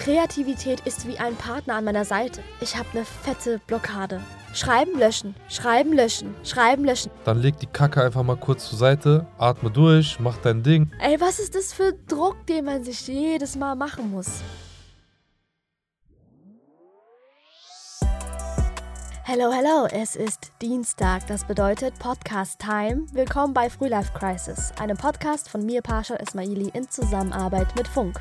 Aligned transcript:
Kreativität 0.00 0.80
ist 0.86 1.06
wie 1.06 1.18
ein 1.18 1.36
Partner 1.36 1.74
an 1.74 1.84
meiner 1.84 2.06
Seite. 2.06 2.42
Ich 2.62 2.74
habe 2.74 2.88
eine 2.94 3.04
fette 3.04 3.60
Blockade. 3.66 4.22
Schreiben, 4.54 4.98
löschen, 4.98 5.34
schreiben, 5.50 5.92
löschen, 5.92 6.34
schreiben, 6.42 6.86
löschen. 6.86 7.10
Dann 7.26 7.38
leg 7.38 7.58
die 7.58 7.66
Kacke 7.66 8.02
einfach 8.02 8.22
mal 8.22 8.38
kurz 8.38 8.70
zur 8.70 8.78
Seite, 8.78 9.26
atme 9.36 9.70
durch, 9.70 10.18
mach 10.18 10.38
dein 10.38 10.62
Ding. 10.62 10.90
Ey, 11.00 11.20
was 11.20 11.38
ist 11.38 11.54
das 11.54 11.74
für 11.74 11.92
Druck, 12.08 12.46
den 12.46 12.64
man 12.64 12.82
sich 12.82 13.06
jedes 13.08 13.56
Mal 13.56 13.76
machen 13.76 14.10
muss? 14.10 14.40
Hello, 19.24 19.52
hello, 19.52 19.86
es 19.92 20.16
ist 20.16 20.50
Dienstag, 20.62 21.26
das 21.26 21.44
bedeutet 21.44 21.98
Podcast 21.98 22.58
Time. 22.58 23.04
Willkommen 23.12 23.52
bei 23.52 23.68
Frühlife 23.68 24.12
Crisis, 24.18 24.72
einem 24.80 24.96
Podcast 24.96 25.50
von 25.50 25.66
mir, 25.66 25.82
Pasha 25.82 26.16
Ismaili, 26.16 26.70
in 26.72 26.88
Zusammenarbeit 26.88 27.76
mit 27.76 27.86
Funk. 27.86 28.18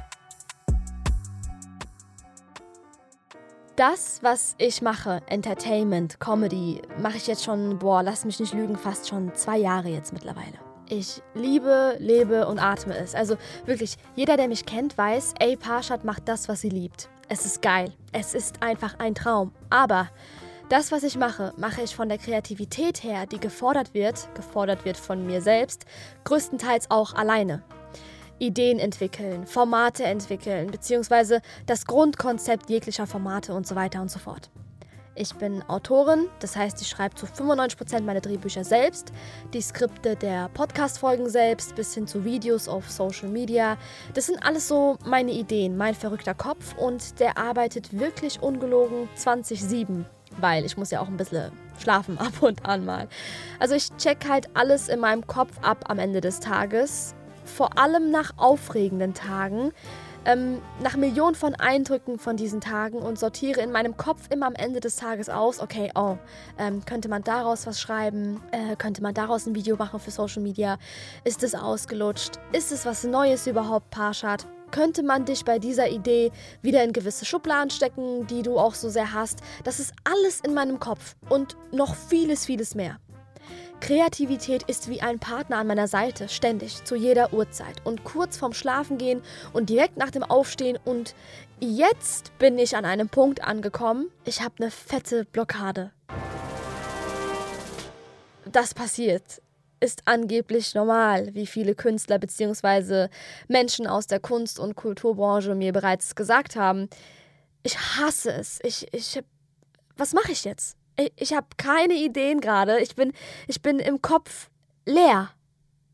Das, 3.79 4.21
was 4.23 4.55
ich 4.57 4.81
mache, 4.81 5.21
Entertainment, 5.27 6.19
Comedy, 6.19 6.81
mache 7.01 7.15
ich 7.15 7.27
jetzt 7.27 7.45
schon, 7.45 7.79
boah, 7.79 8.03
lass 8.03 8.25
mich 8.25 8.37
nicht 8.41 8.53
lügen, 8.53 8.75
fast 8.75 9.07
schon 9.07 9.33
zwei 9.35 9.57
Jahre 9.57 9.87
jetzt 9.87 10.11
mittlerweile. 10.11 10.59
Ich 10.89 11.21
liebe, 11.33 11.95
lebe 11.97 12.45
und 12.45 12.59
atme 12.59 12.97
es. 12.97 13.15
Also 13.15 13.37
wirklich, 13.65 13.95
jeder, 14.17 14.35
der 14.35 14.49
mich 14.49 14.65
kennt, 14.65 14.97
weiß, 14.97 15.35
ey, 15.39 15.55
Parshad 15.55 16.03
macht 16.03 16.27
das, 16.27 16.49
was 16.49 16.59
sie 16.59 16.67
liebt. 16.67 17.07
Es 17.29 17.45
ist 17.45 17.61
geil. 17.61 17.93
Es 18.11 18.33
ist 18.33 18.61
einfach 18.61 18.99
ein 18.99 19.15
Traum. 19.15 19.53
Aber 19.69 20.09
das, 20.67 20.91
was 20.91 21.03
ich 21.03 21.15
mache, 21.15 21.53
mache 21.55 21.81
ich 21.81 21.95
von 21.95 22.09
der 22.09 22.17
Kreativität 22.17 23.01
her, 23.01 23.27
die 23.27 23.39
gefordert 23.39 23.93
wird, 23.93 24.27
gefordert 24.35 24.83
wird 24.83 24.97
von 24.97 25.25
mir 25.25 25.41
selbst, 25.41 25.85
größtenteils 26.25 26.91
auch 26.91 27.13
alleine. 27.13 27.63
Ideen 28.39 28.79
entwickeln, 28.79 29.45
Formate 29.45 30.03
entwickeln, 30.03 30.71
beziehungsweise 30.71 31.41
das 31.65 31.85
Grundkonzept 31.85 32.69
jeglicher 32.69 33.05
Formate 33.05 33.53
und 33.53 33.67
so 33.67 33.75
weiter 33.75 34.01
und 34.01 34.09
so 34.09 34.19
fort. 34.19 34.49
Ich 35.21 35.35
bin 35.35 35.61
Autorin, 35.67 36.27
das 36.39 36.55
heißt, 36.55 36.81
ich 36.81 36.87
schreibe 36.87 37.13
zu 37.15 37.25
95% 37.25 38.03
meine 38.03 38.21
Drehbücher 38.21 38.63
selbst, 38.63 39.11
die 39.53 39.59
Skripte 39.59 40.15
der 40.15 40.47
Podcast-Folgen 40.53 41.29
selbst, 41.29 41.75
bis 41.75 41.93
hin 41.93 42.07
zu 42.07 42.23
Videos 42.23 42.69
auf 42.69 42.89
Social 42.89 43.27
Media. 43.27 43.77
Das 44.13 44.27
sind 44.27 44.41
alles 44.41 44.69
so 44.69 44.97
meine 45.05 45.31
Ideen, 45.31 45.75
mein 45.75 45.93
verrückter 45.93 46.33
Kopf 46.33 46.73
und 46.77 47.19
der 47.19 47.37
arbeitet 47.37 47.99
wirklich 47.99 48.41
ungelogen 48.41 49.09
20-7, 49.17 50.05
weil 50.39 50.63
ich 50.63 50.77
muss 50.77 50.89
ja 50.89 51.01
auch 51.01 51.09
ein 51.09 51.17
bisschen 51.17 51.51
schlafen 51.77 52.17
ab 52.19 52.41
und 52.41 52.65
an 52.65 52.85
mal. 52.85 53.09
Also 53.59 53.75
ich 53.75 53.89
check 53.97 54.29
halt 54.29 54.47
alles 54.55 54.87
in 54.87 55.01
meinem 55.01 55.27
Kopf 55.27 55.51
ab 55.61 55.83
am 55.89 55.99
Ende 55.99 56.21
des 56.21 56.39
Tages, 56.39 57.13
vor 57.49 57.77
allem 57.77 58.11
nach 58.11 58.31
aufregenden 58.37 59.13
Tagen, 59.13 59.71
ähm, 60.25 60.61
nach 60.83 60.95
Millionen 60.95 61.35
von 61.35 61.55
Eindrücken 61.55 62.19
von 62.19 62.37
diesen 62.37 62.61
Tagen 62.61 62.97
und 62.97 63.17
sortiere 63.17 63.61
in 63.61 63.71
meinem 63.71 63.97
Kopf 63.97 64.29
immer 64.29 64.47
am 64.47 64.55
Ende 64.55 64.79
des 64.79 64.97
Tages 64.97 65.29
aus, 65.29 65.59
okay, 65.59 65.91
oh, 65.95 66.17
ähm, 66.57 66.83
könnte 66.85 67.09
man 67.09 67.23
daraus 67.23 67.65
was 67.67 67.79
schreiben? 67.79 68.41
Äh, 68.51 68.75
könnte 68.75 69.01
man 69.01 69.13
daraus 69.13 69.45
ein 69.45 69.55
Video 69.55 69.75
machen 69.75 69.99
für 69.99 70.11
Social 70.11 70.41
Media? 70.41 70.77
Ist 71.23 71.43
es 71.43 71.55
ausgelutscht? 71.55 72.33
Ist 72.51 72.71
es 72.71 72.85
was 72.85 73.03
Neues 73.03 73.47
überhaupt, 73.47 73.89
Parshad? 73.91 74.45
Könnte 74.71 75.01
man 75.01 75.25
dich 75.25 75.45
bei 75.45 75.57
dieser 75.57 75.89
Idee 75.89 76.31
wieder 76.61 76.83
in 76.83 76.93
gewisse 76.93 77.25
Schubladen 77.25 77.71
stecken, 77.71 78.27
die 78.27 78.43
du 78.43 78.59
auch 78.59 78.75
so 78.75 78.89
sehr 78.89 79.13
hast? 79.13 79.39
Das 79.63 79.79
ist 79.79 79.93
alles 80.03 80.41
in 80.41 80.53
meinem 80.53 80.79
Kopf 80.79 81.15
und 81.29 81.57
noch 81.71 81.95
vieles, 81.95 82.45
vieles 82.45 82.75
mehr. 82.75 82.99
Kreativität 83.79 84.63
ist 84.63 84.89
wie 84.89 85.01
ein 85.01 85.19
Partner 85.19 85.57
an 85.57 85.67
meiner 85.67 85.87
Seite, 85.87 86.29
ständig, 86.29 86.83
zu 86.83 86.95
jeder 86.95 87.33
Uhrzeit 87.33 87.85
und 87.85 88.03
kurz 88.03 88.37
vorm 88.37 88.53
Schlafengehen 88.53 89.21
und 89.53 89.69
direkt 89.69 89.97
nach 89.97 90.11
dem 90.11 90.23
Aufstehen 90.23 90.77
und 90.85 91.15
jetzt 91.59 92.37
bin 92.37 92.57
ich 92.57 92.75
an 92.75 92.85
einem 92.85 93.09
Punkt 93.09 93.43
angekommen, 93.43 94.09
ich 94.25 94.41
habe 94.41 94.55
eine 94.59 94.71
fette 94.71 95.25
Blockade. 95.25 95.91
Das 98.51 98.73
passiert 98.73 99.41
ist 99.79 100.01
angeblich 100.05 100.75
normal, 100.75 101.33
wie 101.33 101.47
viele 101.47 101.75
Künstler 101.75 102.19
bzw. 102.19 103.07
Menschen 103.47 103.87
aus 103.87 104.07
der 104.07 104.19
Kunst- 104.19 104.59
und 104.59 104.75
Kulturbranche 104.75 105.55
mir 105.55 105.71
bereits 105.71 106.15
gesagt 106.15 106.55
haben. 106.55 106.89
Ich 107.63 107.77
hasse 107.77 108.31
es. 108.33 108.59
Ich, 108.63 108.93
ich, 108.93 109.21
was 109.95 110.13
mache 110.13 110.31
ich 110.31 110.43
jetzt? 110.43 110.78
Ich 111.15 111.33
habe 111.33 111.47
keine 111.57 111.93
Ideen 111.93 112.41
gerade. 112.41 112.79
Ich 112.79 112.95
bin, 112.95 113.13
ich 113.47 113.61
bin 113.61 113.79
im 113.79 114.01
Kopf 114.01 114.49
leer. 114.85 115.31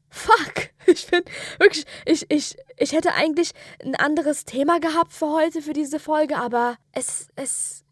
Fuck. 0.10 0.70
Ich 0.88 1.08
bin 1.08 1.24
wirklich. 1.58 1.84
Ich, 2.06 2.30
ich, 2.30 2.56
ich 2.78 2.92
hätte 2.92 3.16
eigentlich 3.16 3.54
ein 3.84 3.96
anderes 3.96 4.46
Thema 4.46 4.80
gehabt 4.80 5.12
für 5.12 5.32
heute, 5.32 5.64
für 5.64 5.74
diese 5.74 6.00
Folge, 6.00 6.38
aber 6.38 6.78
es, 6.92 7.28
es 7.36 7.84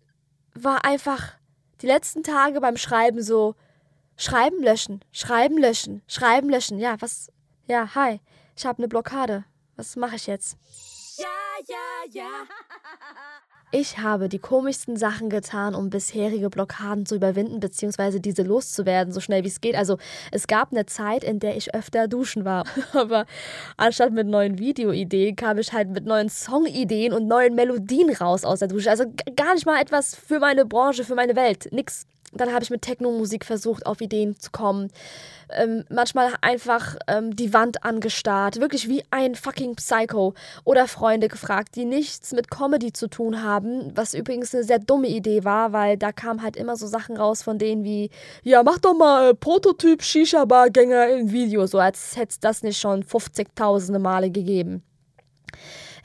war 0.53 0.85
einfach 0.85 1.33
die 1.81 1.87
letzten 1.87 2.21
Tage 2.21 2.61
beim 2.61 2.77
Schreiben 2.77 3.23
so. 3.23 3.55
Schreiben 4.15 4.61
löschen, 4.61 5.03
schreiben 5.11 5.57
löschen, 5.57 6.03
schreiben 6.07 6.51
löschen. 6.51 6.77
Ja, 6.77 6.97
was. 6.99 7.31
Ja, 7.65 7.95
hi. 7.95 8.19
Ich 8.55 8.63
habe 8.67 8.77
eine 8.77 8.87
Blockade. 8.87 9.45
Was 9.75 9.95
mache 9.95 10.15
ich 10.15 10.27
jetzt? 10.27 10.55
Ja, 11.17 11.25
ja, 11.67 12.11
ja. 12.11 12.29
Ich 13.75 13.97
habe 13.97 14.29
die 14.29 14.37
komischsten 14.37 14.97
Sachen 14.97 15.31
getan, 15.31 15.73
um 15.73 15.89
bisherige 15.89 16.51
Blockaden 16.51 17.07
zu 17.07 17.15
überwinden, 17.15 17.59
beziehungsweise 17.59 18.19
diese 18.19 18.43
loszuwerden, 18.43 19.11
so 19.11 19.19
schnell 19.19 19.43
wie 19.43 19.47
es 19.47 19.61
geht. 19.61 19.73
Also 19.73 19.97
es 20.31 20.45
gab 20.45 20.71
eine 20.71 20.85
Zeit, 20.85 21.23
in 21.23 21.39
der 21.39 21.57
ich 21.57 21.73
öfter 21.73 22.07
duschen 22.07 22.45
war. 22.45 22.65
Aber 22.93 23.25
anstatt 23.75 24.11
mit 24.11 24.27
neuen 24.27 24.59
Videoideen 24.59 25.35
kam 25.35 25.57
ich 25.57 25.73
halt 25.73 25.89
mit 25.89 26.05
neuen 26.05 26.29
Songideen 26.29 27.13
und 27.13 27.27
neuen 27.27 27.55
Melodien 27.55 28.11
raus 28.11 28.45
aus 28.45 28.59
der 28.59 28.67
Dusche. 28.67 28.91
Also 28.91 29.05
gar 29.35 29.55
nicht 29.55 29.65
mal 29.65 29.81
etwas 29.81 30.15
für 30.15 30.37
meine 30.37 30.67
Branche, 30.67 31.03
für 31.03 31.15
meine 31.15 31.35
Welt. 31.35 31.69
Nix. 31.71 32.05
Dann 32.35 32.53
habe 32.53 32.63
ich 32.63 32.69
mit 32.69 32.81
Techno-Musik 32.81 33.45
versucht, 33.45 33.85
auf 33.85 34.01
Ideen 34.01 34.39
zu 34.39 34.51
kommen. 34.51 34.91
Ähm, 35.49 35.85
manchmal 35.89 36.33
einfach 36.41 36.95
ähm, 37.07 37.35
die 37.35 37.53
Wand 37.53 37.83
angestarrt, 37.83 38.59
wirklich 38.59 38.89
wie 38.89 39.03
ein 39.11 39.35
fucking 39.35 39.75
Psycho. 39.75 40.33
Oder 40.63 40.87
Freunde 40.87 41.27
gefragt, 41.27 41.75
die 41.75 41.85
nichts 41.85 42.31
mit 42.31 42.49
Comedy 42.49 42.93
zu 42.93 43.07
tun 43.07 43.43
haben, 43.43 43.91
was 43.95 44.13
übrigens 44.13 44.53
eine 44.53 44.63
sehr 44.63 44.79
dumme 44.79 45.07
Idee 45.07 45.43
war, 45.43 45.73
weil 45.73 45.97
da 45.97 46.11
kamen 46.11 46.41
halt 46.41 46.55
immer 46.55 46.75
so 46.75 46.87
Sachen 46.87 47.17
raus 47.17 47.43
von 47.43 47.57
denen 47.57 47.83
wie, 47.83 48.09
ja, 48.43 48.63
mach 48.63 48.79
doch 48.79 48.95
mal 48.95 49.31
äh, 49.31 49.33
Prototyp 49.33 50.01
Shisha-Bar-Gänger 50.01 51.09
im 51.09 51.31
Video, 51.31 51.67
so 51.67 51.79
als 51.79 52.15
hätte 52.15 52.31
es 52.31 52.39
das 52.39 52.63
nicht 52.63 52.79
schon 52.79 53.03
50.000 53.03 53.99
Male 53.99 54.31
gegeben. 54.31 54.83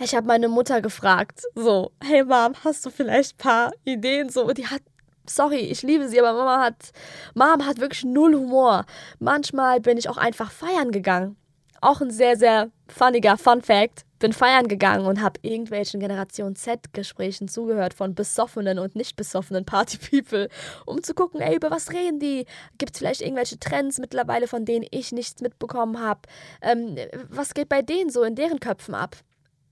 Ich 0.01 0.15
habe 0.15 0.27
meine 0.27 0.49
Mutter 0.49 0.81
gefragt, 0.81 1.43
so, 1.55 1.91
hey 2.01 2.23
Mom, 2.23 2.53
hast 2.63 2.87
du 2.87 2.91
vielleicht 2.91 3.35
ein 3.35 3.39
paar 3.39 3.73
Ideen? 3.85 4.29
So, 4.29 4.53
die 4.53 4.67
hat 4.67 4.83
sorry, 5.29 5.59
ich 5.59 5.83
liebe 5.83 6.09
sie, 6.09 6.21
aber 6.21 6.33
Mama 6.33 6.63
hat, 6.63 6.91
Mom 7.35 7.67
hat 7.67 7.81
wirklich 7.81 8.05
null 8.05 8.35
Humor. 8.35 8.85
Manchmal 9.19 9.81
bin 9.81 9.99
ich 9.99 10.09
auch 10.09 10.17
einfach 10.17 10.51
feiern 10.51 10.91
gegangen. 10.91 11.37
Auch 11.81 12.01
ein 12.01 12.11
sehr, 12.11 12.37
sehr 12.37 12.71
funniger 12.89 13.37
Fun 13.37 13.63
Fact. 13.63 14.05
Bin 14.19 14.33
feiern 14.33 14.67
gegangen 14.67 15.07
und 15.07 15.23
habe 15.23 15.39
irgendwelchen 15.43 16.01
Generation 16.01 16.57
Z-Gesprächen 16.57 17.47
zugehört 17.47 17.95
von 17.95 18.17
besoffenen 18.17 18.81
und 18.81 18.97
nicht 18.97 19.15
besoffenen 19.15 19.65
Party-People, 19.65 20.49
um 20.87 21.05
zu 21.05 21.15
gucken, 21.15 21.41
ey, 21.41 21.55
über 21.55 21.71
was 21.71 21.93
reden 21.93 22.19
die? 22.19 22.45
Gibt 22.79 22.95
es 22.95 22.99
vielleicht 22.99 23.21
irgendwelche 23.21 23.61
Trends 23.61 23.99
mittlerweile, 23.99 24.49
von 24.49 24.65
denen 24.65 24.87
ich 24.91 25.13
nichts 25.13 25.41
mitbekommen 25.41 26.01
habe? 26.01 26.23
Ähm, 26.63 26.97
was 27.29 27.55
geht 27.55 27.69
bei 27.69 27.81
denen 27.81 28.11
so 28.11 28.25
in 28.25 28.35
deren 28.35 28.59
Köpfen 28.59 28.97
ab? 28.97 29.17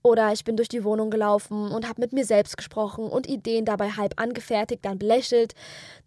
Oder 0.07 0.31
ich 0.31 0.45
bin 0.45 0.55
durch 0.55 0.69
die 0.69 0.85
Wohnung 0.85 1.09
gelaufen 1.09 1.69
und 1.69 1.85
habe 1.85 1.99
mit 1.99 2.13
mir 2.13 2.23
selbst 2.23 2.55
gesprochen 2.55 3.09
und 3.09 3.27
Ideen 3.27 3.65
dabei 3.65 3.89
halb 3.89 4.13
angefertigt, 4.15 4.85
dann 4.85 4.97
belächelt, 4.97 5.53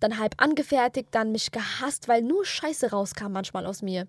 dann 0.00 0.18
halb 0.18 0.36
angefertigt, 0.38 1.08
dann 1.10 1.32
mich 1.32 1.50
gehasst, 1.50 2.08
weil 2.08 2.22
nur 2.22 2.46
Scheiße 2.46 2.92
rauskam 2.92 3.32
manchmal 3.32 3.66
aus 3.66 3.82
mir. 3.82 4.06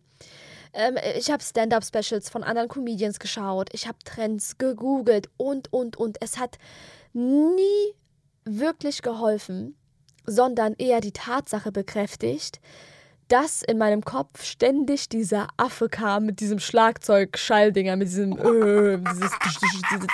Ähm, 0.71 0.95
ich 1.17 1.29
habe 1.29 1.43
Stand-up-Specials 1.43 2.29
von 2.29 2.41
anderen 2.41 2.69
Comedians 2.69 3.19
geschaut, 3.19 3.67
ich 3.73 3.85
habe 3.85 3.97
Trends 4.05 4.57
gegoogelt 4.57 5.27
und, 5.35 5.73
und, 5.73 5.97
und. 5.97 6.21
Es 6.21 6.39
hat 6.39 6.57
nie 7.11 7.93
wirklich 8.45 9.01
geholfen, 9.01 9.75
sondern 10.25 10.73
eher 10.77 11.01
die 11.01 11.11
Tatsache 11.11 11.73
bekräftigt, 11.73 12.61
dass 13.31 13.61
in 13.61 13.77
meinem 13.77 14.03
Kopf 14.03 14.43
ständig 14.43 15.07
dieser 15.07 15.47
Affe 15.55 15.87
kam 15.87 16.25
mit 16.25 16.41
diesem 16.41 16.59
Schlagzeug-Schalldinger, 16.59 17.95
mit 17.95 18.09
diesem 18.09 18.33
äh, 18.33 18.97
dieses, 18.97 19.31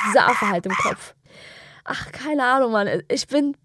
dieser 0.08 0.28
Affe 0.28 0.48
halt 0.48 0.68
im 0.68 0.74
Kopf. 0.74 1.16
Ach, 1.84 2.12
keine 2.12 2.44
Ahnung, 2.44 2.74
Mann. 2.74 3.02
Ich 3.10 3.26
bin 3.28 3.58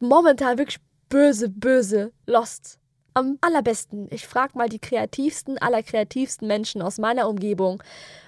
momentan 0.00 0.56
wirklich 0.56 0.80
böse, 1.10 1.50
böse 1.50 2.12
lost. 2.24 2.78
Am 3.12 3.38
allerbesten, 3.42 4.08
ich 4.10 4.26
frage 4.26 4.56
mal 4.56 4.68
die 4.68 4.78
kreativsten, 4.78 5.58
allerkreativsten 5.58 6.48
Menschen 6.48 6.80
aus 6.80 6.98
meiner 6.98 7.28
Umgebung, 7.28 7.82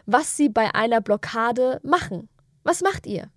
was 0.04 0.36
sie 0.36 0.50
bei 0.50 0.74
einer 0.74 1.00
Blockade 1.00 1.80
machen. 1.82 2.28
Was 2.62 2.82
macht 2.82 3.06
ihr? 3.06 3.30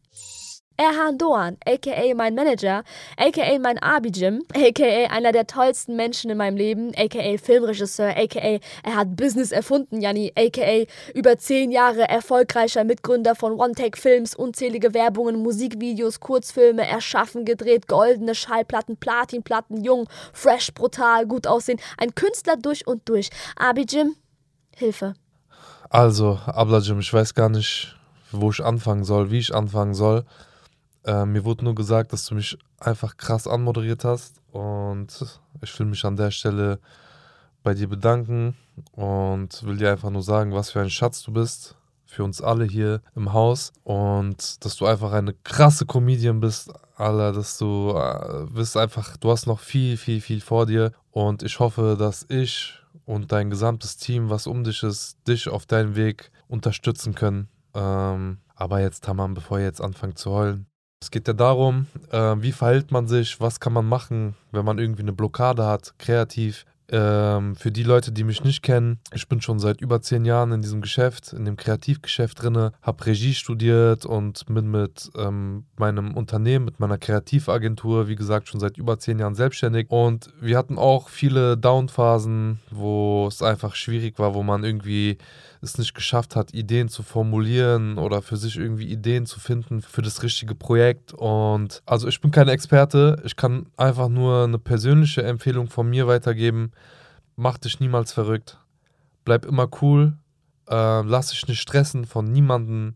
Erhan 0.77 1.19
Doğan, 1.19 1.57
aka 1.65 2.13
mein 2.15 2.33
Manager, 2.33 2.83
aka 3.17 3.59
mein 3.59 3.77
Abi-Gym, 3.77 4.41
aka 4.55 5.07
einer 5.11 5.31
der 5.31 5.45
tollsten 5.45 5.95
Menschen 5.95 6.31
in 6.31 6.37
meinem 6.37 6.57
Leben, 6.57 6.91
aka 6.97 7.37
Filmregisseur, 7.37 8.09
aka 8.17 8.59
er 8.83 8.95
hat 8.95 9.15
Business 9.15 9.51
erfunden, 9.51 10.01
Janni, 10.01 10.33
aka 10.35 10.85
über 11.13 11.37
zehn 11.37 11.71
Jahre 11.71 12.09
erfolgreicher 12.09 12.83
Mitgründer 12.83 13.35
von 13.35 13.59
One 13.59 13.73
Take 13.73 13.99
Films, 13.99 14.33
unzählige 14.33 14.93
Werbungen, 14.95 15.43
Musikvideos, 15.43 16.19
Kurzfilme 16.19 16.87
erschaffen, 16.87 17.45
gedreht, 17.45 17.87
goldene 17.87 18.33
Schallplatten, 18.33 18.97
Platinplatten, 18.97 19.83
jung, 19.83 20.09
fresh, 20.33 20.73
brutal, 20.73 21.27
gut 21.27 21.45
aussehen, 21.45 21.79
ein 21.97 22.15
Künstler 22.15 22.55
durch 22.57 22.87
und 22.87 23.07
durch. 23.07 23.29
Abi-Gym, 23.55 24.15
Hilfe. 24.75 25.13
Also, 25.91 26.39
Abla-Gym, 26.45 27.01
ich 27.01 27.13
weiß 27.13 27.35
gar 27.35 27.49
nicht, 27.49 27.95
wo 28.31 28.49
ich 28.49 28.63
anfangen 28.63 29.03
soll, 29.03 29.29
wie 29.29 29.39
ich 29.39 29.53
anfangen 29.53 29.93
soll. 29.93 30.25
Äh, 31.05 31.25
mir 31.25 31.45
wurde 31.45 31.65
nur 31.65 31.75
gesagt, 31.75 32.13
dass 32.13 32.25
du 32.25 32.35
mich 32.35 32.57
einfach 32.79 33.17
krass 33.17 33.47
anmoderiert 33.47 34.03
hast 34.03 34.41
und 34.51 35.07
ich 35.61 35.79
will 35.79 35.87
mich 35.87 36.05
an 36.05 36.15
der 36.15 36.31
Stelle 36.31 36.79
bei 37.63 37.73
dir 37.73 37.87
bedanken 37.87 38.55
und 38.93 39.63
will 39.63 39.77
dir 39.77 39.91
einfach 39.91 40.09
nur 40.09 40.23
sagen, 40.23 40.53
was 40.53 40.71
für 40.71 40.81
ein 40.81 40.89
Schatz 40.89 41.23
du 41.23 41.31
bist 41.31 41.75
für 42.11 42.25
uns 42.25 42.41
alle 42.41 42.65
hier 42.65 43.01
im 43.15 43.31
Haus 43.31 43.71
und 43.83 44.63
dass 44.65 44.75
du 44.75 44.85
einfach 44.85 45.13
eine 45.13 45.33
krasse 45.33 45.85
Comedian 45.85 46.41
bist, 46.41 46.69
Alter, 46.97 47.31
dass 47.31 47.57
du 47.57 47.95
äh, 47.95 48.45
bist 48.51 48.75
einfach, 48.75 49.15
du 49.17 49.31
hast 49.31 49.47
noch 49.47 49.59
viel, 49.59 49.95
viel, 49.95 50.19
viel 50.19 50.41
vor 50.41 50.65
dir 50.65 50.91
und 51.11 51.41
ich 51.41 51.59
hoffe, 51.59 51.95
dass 51.97 52.25
ich 52.27 52.73
und 53.05 53.31
dein 53.31 53.49
gesamtes 53.49 53.97
Team, 53.97 54.29
was 54.29 54.45
um 54.45 54.63
dich 54.63 54.83
ist, 54.83 55.17
dich 55.27 55.47
auf 55.47 55.65
deinem 55.65 55.95
Weg 55.95 56.31
unterstützen 56.47 57.15
können. 57.15 57.47
Ähm, 57.73 58.39
aber 58.55 58.81
jetzt, 58.81 59.05
Tamam, 59.05 59.33
bevor 59.33 59.59
ihr 59.59 59.65
jetzt 59.65 59.81
anfangt 59.81 60.19
zu 60.19 60.31
heulen, 60.31 60.67
es 61.01 61.09
geht 61.09 61.27
ja 61.27 61.33
darum, 61.33 61.87
äh, 62.11 62.35
wie 62.37 62.51
verhält 62.51 62.91
man 62.91 63.07
sich, 63.07 63.41
was 63.41 63.59
kann 63.59 63.73
man 63.73 63.89
machen, 63.89 64.35
wenn 64.51 64.63
man 64.63 64.77
irgendwie 64.77 65.01
eine 65.01 65.13
Blockade 65.13 65.65
hat, 65.65 65.95
kreativ. 65.97 66.65
Ähm, 66.93 67.55
für 67.55 67.71
die 67.71 67.83
Leute, 67.83 68.11
die 68.11 68.25
mich 68.25 68.43
nicht 68.43 68.61
kennen, 68.61 68.99
ich 69.13 69.29
bin 69.29 69.41
schon 69.41 69.59
seit 69.59 69.79
über 69.79 70.01
zehn 70.01 70.25
Jahren 70.25 70.51
in 70.51 70.61
diesem 70.61 70.81
Geschäft, 70.81 71.31
in 71.31 71.45
dem 71.45 71.55
Kreativgeschäft 71.55 72.43
drin, 72.43 72.71
habe 72.81 73.05
Regie 73.05 73.33
studiert 73.33 74.05
und 74.05 74.45
bin 74.47 74.69
mit 74.69 75.09
ähm, 75.17 75.63
meinem 75.77 76.15
Unternehmen, 76.15 76.65
mit 76.65 76.81
meiner 76.81 76.97
Kreativagentur, 76.97 78.09
wie 78.09 78.15
gesagt, 78.15 78.49
schon 78.49 78.59
seit 78.59 78.77
über 78.77 78.99
zehn 78.99 79.19
Jahren 79.19 79.35
selbstständig. 79.35 79.89
Und 79.89 80.33
wir 80.41 80.57
hatten 80.57 80.77
auch 80.77 81.07
viele 81.07 81.57
Downphasen, 81.57 82.59
wo 82.69 83.25
es 83.27 83.41
einfach 83.41 83.73
schwierig 83.75 84.19
war, 84.19 84.35
wo 84.35 84.43
man 84.43 84.65
irgendwie 84.65 85.17
es 85.61 85.77
nicht 85.77 85.93
geschafft 85.93 86.35
hat, 86.35 86.53
Ideen 86.53 86.89
zu 86.89 87.03
formulieren 87.03 87.97
oder 87.97 88.21
für 88.21 88.37
sich 88.37 88.57
irgendwie 88.57 88.87
Ideen 88.87 89.25
zu 89.25 89.39
finden 89.39 89.81
für 89.81 90.01
das 90.01 90.23
richtige 90.23 90.55
Projekt. 90.55 91.13
Und 91.13 91.83
also 91.85 92.07
ich 92.07 92.19
bin 92.19 92.31
kein 92.31 92.47
Experte, 92.47 93.21
ich 93.25 93.35
kann 93.35 93.67
einfach 93.77 94.09
nur 94.09 94.43
eine 94.45 94.57
persönliche 94.59 95.23
Empfehlung 95.23 95.69
von 95.69 95.89
mir 95.89 96.07
weitergeben. 96.07 96.71
Mach 97.35 97.57
dich 97.57 97.79
niemals 97.79 98.11
verrückt. 98.11 98.57
Bleib 99.23 99.45
immer 99.45 99.69
cool. 99.81 100.17
Äh, 100.67 101.01
lass 101.01 101.29
dich 101.29 101.47
nicht 101.47 101.61
stressen 101.61 102.05
von 102.05 102.25
niemandem. 102.25 102.95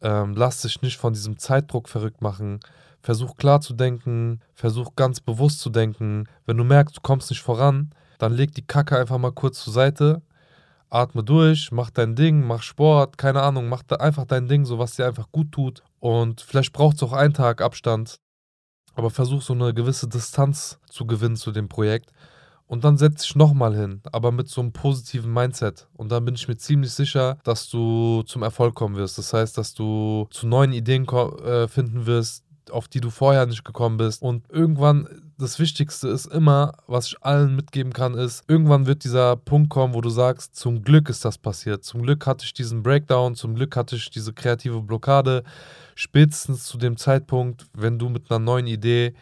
Äh, 0.00 0.24
lass 0.32 0.62
dich 0.62 0.80
nicht 0.82 0.96
von 0.96 1.12
diesem 1.12 1.38
Zeitdruck 1.38 1.88
verrückt 1.88 2.22
machen. 2.22 2.60
Versuch 3.02 3.36
klar 3.36 3.60
zu 3.60 3.74
denken. 3.74 4.40
Versuch 4.54 4.96
ganz 4.96 5.20
bewusst 5.20 5.60
zu 5.60 5.68
denken. 5.68 6.24
Wenn 6.46 6.56
du 6.56 6.64
merkst, 6.64 6.96
du 6.96 7.00
kommst 7.02 7.30
nicht 7.30 7.42
voran, 7.42 7.90
dann 8.18 8.32
leg 8.32 8.54
die 8.54 8.66
Kacke 8.66 8.98
einfach 8.98 9.18
mal 9.18 9.32
kurz 9.32 9.62
zur 9.62 9.72
Seite 9.72 10.22
atme 10.90 11.22
durch, 11.22 11.70
mach 11.72 11.90
dein 11.90 12.14
Ding, 12.14 12.46
mach 12.46 12.62
Sport, 12.62 13.18
keine 13.18 13.42
Ahnung, 13.42 13.68
mach 13.68 13.82
da 13.82 13.96
einfach 13.96 14.24
dein 14.24 14.48
Ding, 14.48 14.64
so 14.64 14.78
was 14.78 14.96
dir 14.96 15.06
einfach 15.06 15.30
gut 15.32 15.52
tut. 15.52 15.82
Und 16.00 16.40
vielleicht 16.40 16.72
braucht 16.72 16.96
es 16.96 17.02
auch 17.02 17.12
einen 17.12 17.34
Tag 17.34 17.60
Abstand, 17.60 18.20
aber 18.94 19.10
versuch 19.10 19.42
so 19.42 19.52
eine 19.52 19.74
gewisse 19.74 20.08
Distanz 20.08 20.78
zu 20.88 21.06
gewinnen 21.06 21.36
zu 21.36 21.52
dem 21.52 21.68
Projekt. 21.68 22.12
Und 22.66 22.84
dann 22.84 22.98
setz 22.98 23.22
dich 23.22 23.34
nochmal 23.34 23.74
hin, 23.74 24.02
aber 24.12 24.30
mit 24.30 24.48
so 24.48 24.60
einem 24.60 24.72
positiven 24.72 25.32
Mindset. 25.32 25.88
Und 25.94 26.12
dann 26.12 26.26
bin 26.26 26.34
ich 26.34 26.48
mir 26.48 26.58
ziemlich 26.58 26.92
sicher, 26.92 27.38
dass 27.42 27.70
du 27.70 28.22
zum 28.24 28.42
Erfolg 28.42 28.74
kommen 28.74 28.96
wirst. 28.96 29.16
Das 29.16 29.32
heißt, 29.32 29.56
dass 29.56 29.72
du 29.72 30.28
zu 30.30 30.46
neuen 30.46 30.74
Ideen 30.74 31.08
äh, 31.08 31.66
finden 31.66 32.04
wirst, 32.04 32.44
auf 32.70 32.88
die 32.88 33.00
du 33.00 33.10
vorher 33.10 33.46
nicht 33.46 33.64
gekommen 33.64 33.96
bist. 33.96 34.22
Und 34.22 34.44
irgendwann, 34.50 35.08
das 35.38 35.58
Wichtigste 35.58 36.08
ist 36.08 36.26
immer, 36.26 36.72
was 36.86 37.08
ich 37.08 37.22
allen 37.22 37.56
mitgeben 37.56 37.92
kann, 37.92 38.14
ist, 38.14 38.44
irgendwann 38.48 38.86
wird 38.86 39.04
dieser 39.04 39.36
Punkt 39.36 39.70
kommen, 39.70 39.94
wo 39.94 40.00
du 40.00 40.10
sagst, 40.10 40.56
zum 40.56 40.82
Glück 40.82 41.08
ist 41.08 41.24
das 41.24 41.38
passiert. 41.38 41.84
Zum 41.84 42.02
Glück 42.02 42.26
hatte 42.26 42.44
ich 42.44 42.52
diesen 42.52 42.82
Breakdown, 42.82 43.34
zum 43.34 43.54
Glück 43.54 43.76
hatte 43.76 43.96
ich 43.96 44.10
diese 44.10 44.32
kreative 44.32 44.82
Blockade. 44.82 45.44
Spätestens 45.94 46.64
zu 46.64 46.78
dem 46.78 46.96
Zeitpunkt, 46.96 47.66
wenn 47.72 47.98
du 47.98 48.08
mit 48.08 48.30
einer 48.30 48.38
neuen 48.38 48.66
Idee 48.66 49.14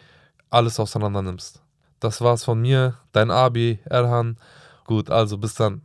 alles 0.50 0.78
auseinander 0.80 1.22
nimmst. 1.22 1.62
Das 2.00 2.20
war's 2.20 2.44
von 2.44 2.60
mir, 2.60 2.94
dein 3.12 3.30
Abi, 3.30 3.78
Erhan. 3.84 4.36
Gut, 4.84 5.10
also 5.10 5.38
bis 5.38 5.54
dann. 5.54 5.82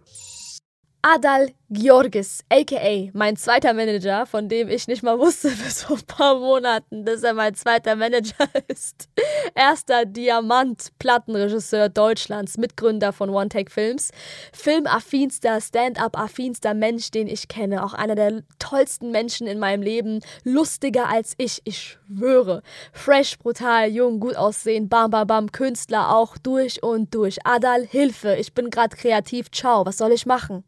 Adal 1.04 1.50
Georgis, 1.72 2.44
aka 2.50 3.10
mein 3.14 3.36
zweiter 3.36 3.74
Manager, 3.74 4.28
von 4.28 4.48
dem 4.48 4.70
ich 4.70 4.88
nicht 4.88 5.02
mal 5.02 5.18
wusste 5.18 5.50
bis 5.64 5.82
vor 5.82 5.98
ein 5.98 6.06
paar 6.06 6.38
Monaten, 6.38 7.06
dass 7.06 7.24
er 7.24 7.34
mein 7.34 7.56
zweiter 7.56 7.96
Manager 7.96 8.48
ist. 8.68 9.10
Erster 9.56 10.06
Diamant-Plattenregisseur 10.06 11.90
Deutschlands, 11.90 12.60
Mitgründer 12.60 13.14
von 13.14 13.32
One 13.32 13.50
Take 13.50 13.72
Films, 13.72 14.12
filmaffinster, 14.54 15.60
Stand-up-affinster 15.60 16.76
Mensch, 16.76 17.10
den 17.10 17.28
ich 17.28 17.48
kenne, 17.48 17.84
auch 17.84 17.96
einer 17.96 18.16
der 18.16 18.44
tollsten 18.60 19.10
Menschen 19.10 19.48
in 19.48 19.58
meinem 19.58 19.82
Leben, 19.82 20.20
lustiger 20.44 21.10
als 21.10 21.34
ich, 21.38 21.62
ich 21.64 21.98
schwöre. 22.06 22.62
Fresh, 22.94 23.40
brutal, 23.40 23.90
jung, 23.90 24.20
gut 24.20 24.36
aussehen, 24.36 24.88
bam, 24.88 25.10
bam, 25.10 25.26
bam, 25.26 25.52
Künstler 25.52 26.16
auch 26.16 26.38
durch 26.38 26.84
und 26.84 27.16
durch. 27.16 27.44
Adal, 27.44 27.88
Hilfe, 27.88 28.36
ich 28.36 28.54
bin 28.54 28.70
gerade 28.70 28.96
kreativ, 28.96 29.50
ciao, 29.50 29.84
was 29.84 29.98
soll 29.98 30.12
ich 30.12 30.28
machen? 30.28 30.64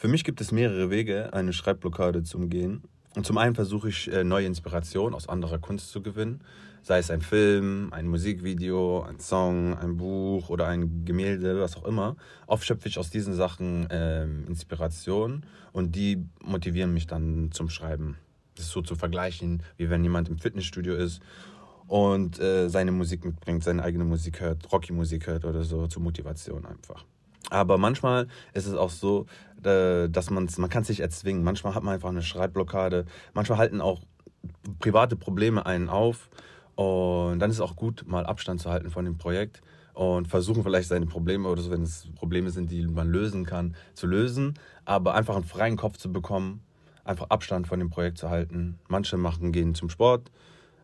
Für 0.00 0.08
mich 0.08 0.24
gibt 0.24 0.40
es 0.40 0.50
mehrere 0.50 0.88
Wege, 0.88 1.34
eine 1.34 1.52
Schreibblockade 1.52 2.22
zu 2.22 2.38
umgehen. 2.38 2.84
Und 3.16 3.26
zum 3.26 3.36
einen 3.36 3.54
versuche 3.54 3.90
ich, 3.90 4.10
äh, 4.10 4.24
neue 4.24 4.46
Inspiration 4.46 5.12
aus 5.12 5.28
anderer 5.28 5.58
Kunst 5.58 5.90
zu 5.90 6.00
gewinnen. 6.00 6.40
Sei 6.80 6.96
es 6.96 7.10
ein 7.10 7.20
Film, 7.20 7.92
ein 7.92 8.08
Musikvideo, 8.08 9.02
ein 9.02 9.20
Song, 9.20 9.76
ein 9.76 9.98
Buch 9.98 10.48
oder 10.48 10.68
ein 10.68 11.04
Gemälde, 11.04 11.60
was 11.60 11.76
auch 11.76 11.84
immer. 11.84 12.16
Oft 12.46 12.64
schöpfe 12.64 12.88
ich 12.88 12.96
aus 12.96 13.10
diesen 13.10 13.34
Sachen 13.34 13.88
ähm, 13.90 14.46
Inspiration 14.48 15.44
und 15.74 15.94
die 15.94 16.24
motivieren 16.42 16.94
mich 16.94 17.06
dann 17.06 17.52
zum 17.52 17.68
Schreiben. 17.68 18.16
Das 18.54 18.64
ist 18.64 18.72
so 18.72 18.80
zu 18.80 18.94
vergleichen, 18.94 19.62
wie 19.76 19.90
wenn 19.90 20.02
jemand 20.02 20.30
im 20.30 20.38
Fitnessstudio 20.38 20.94
ist 20.94 21.20
und 21.88 22.40
äh, 22.40 22.70
seine 22.70 22.92
Musik 22.92 23.26
mitbringt, 23.26 23.64
seine 23.64 23.82
eigene 23.82 24.04
Musik 24.04 24.40
hört, 24.40 24.72
Rocky-Musik 24.72 25.26
hört 25.26 25.44
oder 25.44 25.62
so, 25.62 25.88
zur 25.88 26.02
Motivation 26.02 26.64
einfach. 26.64 27.04
Aber 27.48 27.78
manchmal 27.78 28.28
ist 28.52 28.66
es 28.66 28.74
auch 28.74 28.90
so, 28.90 29.26
äh, 29.64 30.08
dass 30.08 30.30
man 30.30 30.44
man 30.58 30.70
es 30.70 30.88
nicht 30.88 31.00
erzwingen. 31.00 31.42
Manchmal 31.42 31.74
hat 31.74 31.82
man 31.82 31.94
einfach 31.94 32.10
eine 32.10 32.22
Schreibblockade. 32.22 33.06
Manchmal 33.32 33.58
halten 33.58 33.80
auch 33.80 34.02
private 34.78 35.16
Probleme 35.16 35.64
einen 35.64 35.88
auf. 35.88 36.28
Und 36.74 37.38
dann 37.38 37.50
ist 37.50 37.56
es 37.56 37.62
auch 37.62 37.76
gut, 37.76 38.04
mal 38.06 38.26
Abstand 38.26 38.60
zu 38.60 38.70
halten 38.70 38.90
von 38.90 39.04
dem 39.04 39.18
Projekt 39.18 39.60
und 39.92 40.28
versuchen 40.28 40.62
vielleicht 40.62 40.88
seine 40.88 41.06
Probleme 41.06 41.48
oder 41.48 41.60
so, 41.60 41.70
wenn 41.70 41.82
es 41.82 42.08
Probleme 42.14 42.50
sind, 42.50 42.70
die 42.70 42.86
man 42.86 43.10
lösen 43.10 43.44
kann, 43.44 43.76
zu 43.94 44.06
lösen. 44.06 44.54
Aber 44.84 45.14
einfach 45.14 45.34
einen 45.34 45.44
freien 45.44 45.76
Kopf 45.76 45.98
zu 45.98 46.10
bekommen, 46.10 46.62
einfach 47.04 47.28
Abstand 47.28 47.66
von 47.66 47.78
dem 47.78 47.90
Projekt 47.90 48.18
zu 48.18 48.30
halten. 48.30 48.78
Manche 48.88 49.18
machen, 49.18 49.52
gehen 49.52 49.74
zum 49.74 49.90
Sport, 49.90 50.30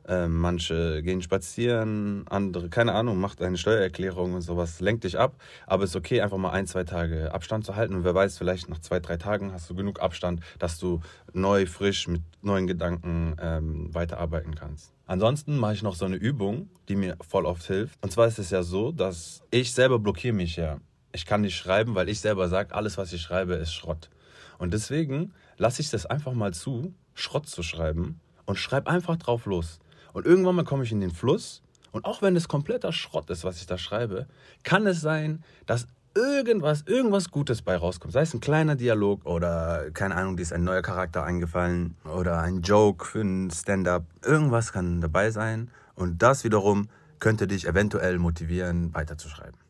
ähm, 0.09 0.39
manche 0.39 1.03
gehen 1.03 1.23
spazieren, 1.23 2.25
andere, 2.29 2.69
keine 2.69 2.93
Ahnung, 2.93 3.19
macht 3.19 3.43
eine 3.43 3.59
Steuererklärung 3.59 4.35
und 4.35 4.43
sowas, 4.43 4.81
lenkt 4.81 5.05
dich 5.05 5.19
ab. 5.19 5.35
Aber 5.67 5.85
es 5.85 5.91
ist 5.91 5.97
okay, 5.97 6.21
einfach 6.21 6.37
mal 6.37 6.51
ein, 6.51 6.67
zwei 6.67 6.85
Tage 6.85 7.33
Abstand 7.33 7.65
zu 7.65 7.77
halten. 7.77 7.95
Und 7.95 8.05
wer 8.05 8.15
weiß, 8.15 8.39
vielleicht 8.39 8.69
nach 8.69 8.81
zwei, 8.81 9.01
drei 9.01 9.17
Tagen 9.17 9.53
hast 9.53 9.69
du 9.69 9.75
genug 9.75 10.01
Abstand, 10.01 10.41
dass 10.59 10.79
du 10.79 11.01
neu, 11.33 11.67
frisch, 11.67 12.09
mit 12.09 12.23
neuen 12.43 12.67
Gedanken 12.67 13.37
ähm, 13.41 13.93
weiterarbeiten 13.95 14.55
kannst. 14.55 14.93
Ansonsten 15.07 15.57
mache 15.59 15.75
ich 15.75 15.83
noch 15.83 15.95
so 15.95 16.05
eine 16.05 16.17
Übung, 16.17 16.69
die 16.89 16.97
mir 16.97 17.17
voll 17.27 17.47
oft 17.47 17.65
hilft. 17.65 18.03
Und 18.03 18.13
zwar 18.13 18.27
ist 18.27 18.39
es 18.39 18.51
ja 18.51 18.63
so, 18.63 18.93
dass 18.93 19.43
ich 19.51 19.73
selber 19.73 19.99
blockiere 19.99 20.35
mich 20.35 20.57
ja. 20.57 20.79
Ich 21.13 21.27
kann 21.27 21.41
nicht 21.41 21.57
schreiben, 21.57 21.95
weil 21.95 22.09
ich 22.09 22.21
selber 22.21 22.49
sage, 22.49 22.75
alles, 22.75 22.99
was 22.99 23.13
ich 23.13 23.23
schreibe, 23.23 23.55
ist 23.55 23.73
Schrott. 23.73 24.11
Und 24.59 24.73
deswegen 24.73 25.33
lasse 25.57 25.83
ich 25.83 25.91
das 25.91 26.07
einfach 26.07 26.33
mal 26.33 26.53
zu, 26.53 26.95
Schrott 27.15 27.49
zu 27.49 27.63
schreiben 27.63 28.21
und 28.45 28.57
schreibe 28.57 28.91
einfach 28.91 29.17
drauf 29.17 29.47
los. 29.47 29.81
Und 30.17 30.25
irgendwann 30.25 30.55
mal 30.55 30.65
komme 30.65 30.83
ich 30.83 30.93
in 30.93 31.01
den 31.01 31.11
Fluss 31.11 31.61
und 31.93 32.07
auch 32.07 32.23
wenn 32.23 32.37
es 32.37 32.49
kompletter 32.49 32.91
Schrott 32.91 33.29
ist, 33.29 33.45
was 33.45 33.59
ich 33.59 33.67
da 33.67 33.77
schreibe, 33.77 34.27
kann 34.63 34.87
es 34.87 35.03
sein, 35.03 35.45
dass 35.67 35.87
irgendwas, 36.15 36.85
irgendwas 36.87 37.31
Gutes 37.31 37.61
bei 37.61 37.77
rauskommt. 37.77 38.15
Sei 38.15 38.23
es 38.23 38.33
ein 38.33 38.41
kleiner 38.41 38.77
Dialog 38.77 39.27
oder, 39.27 39.91
keine 39.93 40.15
Ahnung, 40.15 40.39
dir 40.39 40.43
ist 40.43 40.55
ein 40.55 40.65
neuer 40.65 40.81
Charakter 40.81 41.23
eingefallen 41.23 41.97
oder 42.11 42.41
ein 42.41 42.63
Joke 42.63 43.05
für 43.05 43.21
ein 43.21 43.51
Stand-up. 43.51 44.07
Irgendwas 44.25 44.73
kann 44.73 45.03
dabei 45.03 45.31
sein 45.31 45.71
und 45.97 46.23
das 46.23 46.45
wiederum 46.45 46.89
könnte 47.19 47.47
dich 47.47 47.67
eventuell 47.67 48.19
motivieren, 48.19 48.95
weiterzuschreiben. 48.95 49.66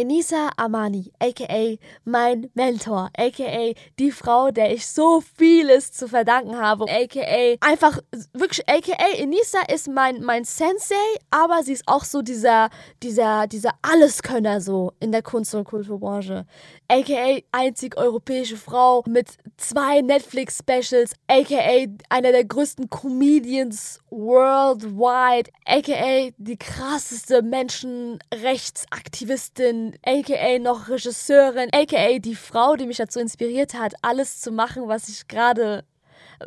Enisa 0.00 0.50
Amani, 0.56 1.12
aka 1.20 1.78
mein 2.04 2.50
Mentor, 2.54 3.10
aka 3.18 3.74
die 3.98 4.10
Frau, 4.10 4.50
der 4.50 4.72
ich 4.72 4.86
so 4.86 5.20
vieles 5.36 5.92
zu 5.92 6.08
verdanken 6.08 6.56
habe, 6.56 6.86
aka 6.90 7.56
einfach 7.60 7.98
wirklich, 8.32 8.66
aka 8.66 8.94
Enisa 9.18 9.58
ist 9.70 9.88
mein, 9.88 10.22
mein 10.22 10.44
Sensei, 10.44 10.94
aber 11.30 11.62
sie 11.62 11.74
ist 11.74 11.86
auch 11.86 12.04
so 12.04 12.22
dieser, 12.22 12.70
dieser, 13.02 13.46
dieser 13.46 13.72
Alleskönner 13.82 14.62
so 14.62 14.92
in 15.00 15.12
der 15.12 15.22
Kunst- 15.22 15.54
und 15.54 15.64
Kulturbranche, 15.64 16.46
aka 16.88 17.40
einzig 17.52 17.98
europäische 17.98 18.56
Frau 18.56 19.04
mit 19.06 19.28
zwei 19.58 20.00
Netflix-Specials, 20.00 21.12
aka 21.28 21.86
einer 22.08 22.32
der 22.32 22.46
größten 22.46 22.88
Comedians 22.88 24.00
worldwide, 24.10 25.50
aka 25.64 26.30
die 26.36 26.56
krasseste 26.56 27.42
Menschenrechtsaktivistin, 27.42 29.96
aka 30.04 30.58
noch 30.58 30.88
Regisseurin, 30.88 31.70
aka 31.72 32.18
die 32.18 32.34
Frau, 32.34 32.74
die 32.76 32.86
mich 32.86 32.98
dazu 32.98 33.20
inspiriert 33.20 33.72
hat, 33.74 33.94
alles 34.02 34.40
zu 34.40 34.52
machen, 34.52 34.88
was 34.88 35.08
ich 35.08 35.26
gerade 35.28 35.84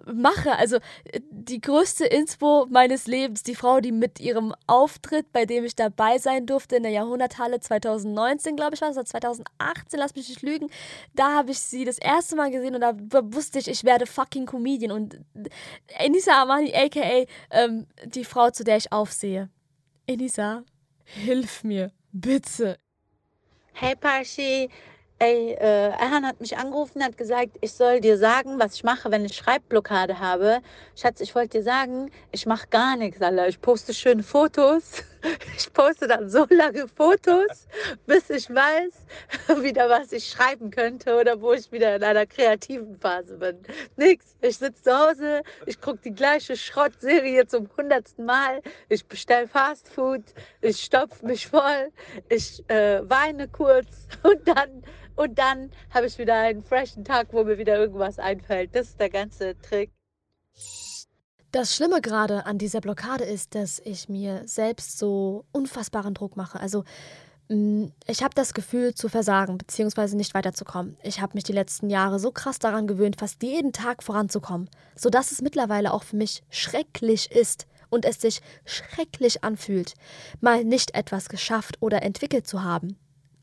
mache. 0.06 0.58
Also 0.58 0.80
die 1.30 1.62
größte 1.62 2.06
Inspo 2.06 2.68
meines 2.70 3.08
Lebens, 3.08 3.44
die 3.44 3.56
Frau, 3.56 3.80
die 3.80 3.92
mit 3.92 4.20
ihrem 4.20 4.54
Auftritt, 4.68 5.32
bei 5.32 5.46
dem 5.46 5.66
ich 5.66 5.76
dabei 5.76 6.18
sein 6.18 6.46
durfte 6.46 6.78
in 6.78 6.84
der 6.84 6.92
Jahrhunderthalle 6.92 7.60
2019, 7.60 8.56
glaube 8.56 8.76
ich 8.76 8.82
war 8.82 8.90
es, 8.90 8.98
oder 8.98 9.06
2018, 9.06 10.00
lass 10.00 10.16
mich 10.16 10.30
nicht 10.30 10.42
lügen, 10.42 10.70
da 11.14 11.34
habe 11.34 11.52
ich 11.52 11.60
sie 11.60 11.86
das 11.86 11.98
erste 11.98 12.36
Mal 12.36 12.52
gesehen 12.52 12.76
und 12.76 12.82
da 12.82 12.96
wusste 13.34 13.60
ich, 13.60 13.68
ich 13.68 13.84
werde 13.84 14.06
fucking 14.06 14.46
Comedian 14.46 14.92
und 14.92 15.20
Enisa 15.98 16.42
Amani, 16.42 16.74
aka 16.76 17.26
ähm, 17.52 17.88
die 18.06 18.26
Frau, 18.26 18.50
zu 18.52 18.64
der 18.64 18.78
ich 18.78 18.92
aufsehe. 18.92 19.50
Enisa, 20.08 20.64
hilf 21.06 21.64
mir, 21.64 21.92
bitte. 22.12 22.78
Hey 23.74 23.96
Parshi, 23.96 24.70
ey, 25.24 25.54
äh, 25.54 25.90
Erhan 25.92 26.26
hat 26.28 26.42
mich 26.42 26.58
angerufen, 26.58 27.02
hat 27.02 27.18
gesagt, 27.18 27.58
ich 27.62 27.72
soll 27.72 28.02
dir 28.02 28.18
sagen, 28.18 28.60
was 28.60 28.76
ich 28.76 28.84
mache, 28.84 29.10
wenn 29.10 29.24
ich 29.24 29.36
Schreibblockade 29.36 30.20
habe. 30.20 30.60
Schatz, 30.96 31.22
ich 31.22 31.34
wollte 31.34 31.60
dir 31.60 31.64
sagen, 31.64 32.12
ich 32.32 32.46
mache 32.46 32.68
gar 32.70 32.98
nichts, 32.98 33.22
Alter. 33.22 33.48
Ich 33.48 33.62
poste 33.62 33.94
schöne 33.94 34.24
Fotos. 34.24 35.04
Ich 35.58 35.72
poste 35.72 36.08
dann 36.08 36.30
so 36.30 36.46
lange 36.50 36.88
Fotos, 36.88 37.68
bis 38.06 38.30
ich 38.30 38.50
weiß, 38.50 38.94
wieder 39.64 39.90
was 39.90 40.12
ich 40.12 40.30
schreiben 40.30 40.72
könnte 40.72 41.16
oder 41.16 41.42
wo 41.42 41.54
ich 41.54 41.72
wieder 41.72 41.96
in 41.96 42.04
einer 42.04 42.26
kreativen 42.26 42.98
Phase 43.00 43.38
bin. 43.38 43.58
Nix. 43.96 44.36
Ich 44.42 44.58
sitze 44.58 44.84
zu 44.84 44.98
Hause, 44.98 45.44
ich 45.66 45.80
gucke 45.80 46.00
die 46.04 46.14
gleiche 46.14 46.56
Schrottserie 46.56 47.46
zum 47.48 47.70
hundertsten 47.78 48.26
Mal, 48.26 48.62
ich 48.90 49.06
bestelle 49.06 49.48
Fastfood, 49.48 50.24
ich 50.62 50.84
stopfe 50.84 51.26
mich 51.26 51.48
voll, 51.48 51.92
ich 52.30 52.68
äh, 52.70 53.02
weine 53.10 53.48
kurz 53.48 53.88
und 54.24 54.48
dann 54.48 54.84
und 55.16 55.38
dann 55.38 55.72
habe 55.92 56.08
ich 56.08 56.18
wieder 56.18 56.36
einen 56.36 56.64
freshen 56.64 57.06
Tag, 57.06 57.28
wo 57.32 57.44
mir 57.44 57.60
wieder 57.60 57.78
irgendwas 57.78 58.18
einfällt. 58.18 58.76
Das 58.76 58.90
ist 58.90 59.00
der 59.00 59.12
ganze 59.12 59.56
Trick. 59.62 59.92
Das 61.54 61.76
Schlimme 61.76 62.02
gerade 62.02 62.48
an 62.48 62.58
dieser 62.58 62.82
Blockade 62.82 63.24
ist, 63.24 63.54
dass 63.54 63.78
ich 63.86 64.10
mir 64.10 64.42
selbst 64.48 64.98
so 64.98 65.46
unfassbaren 65.52 66.16
Druck 66.16 66.36
mache. 66.36 66.60
Also 66.60 66.84
mm, 67.48 67.90
ich 68.08 68.24
habe 68.24 68.34
das 68.34 68.56
Gefühl 68.56 68.96
zu 68.96 69.08
versagen 69.08 69.60
bzw. 69.60 70.16
nicht 70.16 70.34
weiterzukommen. 70.34 70.98
Ich 71.04 71.22
habe 71.22 71.36
mich 71.36 71.44
die 71.44 71.54
letzten 71.54 71.92
Jahre 71.92 72.18
so 72.18 72.32
krass 72.32 72.58
daran 72.58 72.88
gewöhnt, 72.88 73.20
fast 73.20 73.44
jeden 73.44 73.72
Tag 73.72 74.02
voranzukommen, 74.02 74.68
sodass 74.96 75.32
es 75.32 75.44
mittlerweile 75.44 75.94
auch 75.94 76.02
für 76.02 76.16
mich 76.16 76.42
schrecklich 76.50 77.32
ist 77.32 77.68
und 77.92 78.06
es 78.06 78.20
sich 78.20 78.42
schrecklich 78.66 79.44
anfühlt, 79.44 79.94
mal 80.42 80.64
nicht 80.64 80.96
etwas 80.96 81.30
geschafft 81.30 81.78
oder 81.82 82.02
entwickelt 82.02 82.48
zu 82.48 82.64
haben. 82.64 82.98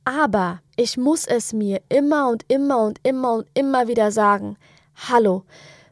Aber 0.05 0.63
ich 0.75 0.97
muss 0.97 1.29
es 1.29 1.53
mir 1.53 1.81
immer 1.89 2.29
und 2.29 2.45
immer 2.49 2.83
und 2.83 2.99
immer 3.05 3.35
und 3.35 3.47
immer 3.55 3.87
wieder 3.87 4.11
sagen. 4.11 4.57
Hallo, 4.97 5.45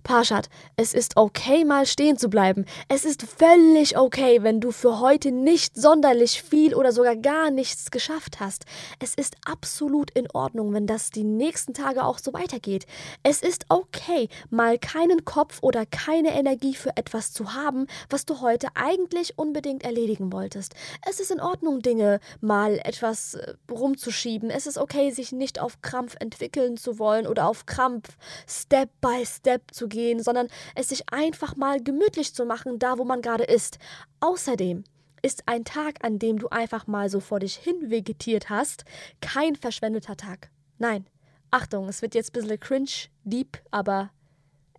Parshad, 0.03 0.49
es 0.77 0.95
ist 0.95 1.17
okay, 1.17 1.65
mal 1.65 1.87
stehen 1.87 2.17
zu 2.17 2.29
bleiben. 2.29 2.65
Es 2.89 3.05
ist 3.05 3.23
völlig 3.23 3.99
okay, 3.99 4.43
wenn 4.43 4.61
du 4.61 4.71
für 4.71 5.01
heute 5.01 5.31
nicht 5.33 5.77
sonderlich 5.77 6.43
viel 6.43 6.75
oder 6.75 6.93
sogar 6.93 7.17
gar 7.17 7.51
nichts 7.51 7.91
geschafft 7.91 8.41
hast. 8.41 8.65
Es 8.99 9.15
ist 9.15 9.37
absolut 9.45 10.11
in 10.13 10.31
Ordnung, 10.33 10.73
wenn 10.73 10.87
das 10.87 11.11
die 11.11 11.25
nächsten 11.25 11.75
Tage 11.75 12.05
auch 12.05 12.19
so 12.19 12.33
weitergeht. 12.33 12.87
Es 13.23 13.43
ist 13.43 13.67
okay, 13.69 14.29
mal 14.51 14.79
keinen 14.79 15.25
Kopf 15.25 15.59
oder 15.63 15.87
keine 15.87 16.39
Energie 16.39 16.75
für 16.75 16.97
etwas 16.97 17.33
zu 17.33 17.55
haben, 17.55 17.87
was 18.11 18.27
du 18.27 18.41
heute 18.41 18.69
eigentlich 18.75 19.39
unbedingt 19.39 19.83
erledigen 19.83 20.33
wolltest. 20.33 20.75
Es 21.09 21.21
ist 21.21 21.31
in 21.31 21.41
Ordnung, 21.41 21.81
Dinge 21.81 22.21
mal 22.41 22.79
etwas 22.85 23.35
äh, 23.35 23.55
rumzuschieben. 23.71 24.51
Es 24.51 24.67
ist 24.67 24.79
okay, 24.79 25.11
sich 25.11 25.33
nicht 25.33 25.61
auf 25.61 25.81
Krampf 25.83 26.17
entwickeln 26.21 26.77
zu 26.77 26.99
wollen 26.99 27.27
oder 27.27 27.49
auf 27.49 27.67
Krampf 27.67 28.17
Step 28.47 28.91
by 29.01 29.25
Step 29.25 29.63
zu 29.73 29.88
gehen 29.89 30.23
sondern 30.23 30.49
es 30.75 30.89
sich 30.89 31.13
einfach 31.13 31.57
mal 31.57 31.83
gemütlich 31.83 32.35
zu 32.35 32.45
machen, 32.45 32.79
da 32.79 32.99
wo 32.99 33.05
man 33.05 33.23
gerade 33.23 33.45
ist. 33.45 33.79
Außerdem 34.21 34.85
ist 35.23 35.45
ein 35.47 35.65
Tag, 35.65 36.05
an 36.05 36.19
dem 36.19 36.39
du 36.39 36.49
einfach 36.49 36.87
mal 36.87 37.09
so 37.11 37.21
vor 37.21 37.41
dich 37.41 37.57
hin 37.57 37.91
vegetiert 37.91 38.51
hast, 38.51 38.85
kein 39.21 39.57
verschwendeter 39.57 40.17
Tag. 40.17 40.51
Nein. 40.79 41.07
Achtung, 41.51 41.89
es 41.89 42.03
wird 42.03 42.15
jetzt 42.15 42.31
ein 42.31 42.41
bisschen 42.41 42.61
cringe, 42.61 43.09
deep, 43.25 43.59
aber 43.71 44.11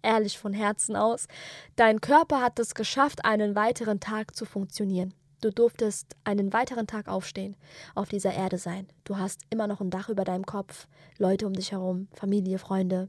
ehrlich 0.04 0.38
von 0.38 0.54
Herzen 0.54 0.96
aus. 0.96 1.28
Dein 1.76 2.00
Körper 2.00 2.42
hat 2.42 2.60
es 2.60 2.76
geschafft, 2.76 3.26
einen 3.26 3.56
weiteren 3.56 4.00
Tag 4.00 4.36
zu 4.36 4.46
funktionieren. 4.46 5.14
Du 5.42 5.52
durftest 5.52 6.16
einen 6.26 6.52
weiteren 6.52 6.86
Tag 6.86 7.08
aufstehen, 7.08 7.56
auf 7.96 8.10
dieser 8.10 8.34
Erde 8.34 8.58
sein. 8.58 8.88
Du 9.04 9.18
hast 9.18 9.42
immer 9.50 9.68
noch 9.68 9.80
ein 9.80 9.90
Dach 9.90 10.10
über 10.10 10.26
deinem 10.26 10.46
Kopf, 10.46 10.88
Leute 11.18 11.48
um 11.48 11.54
dich 11.54 11.72
herum, 11.72 12.08
Familie, 12.14 12.60
Freunde. 12.60 13.08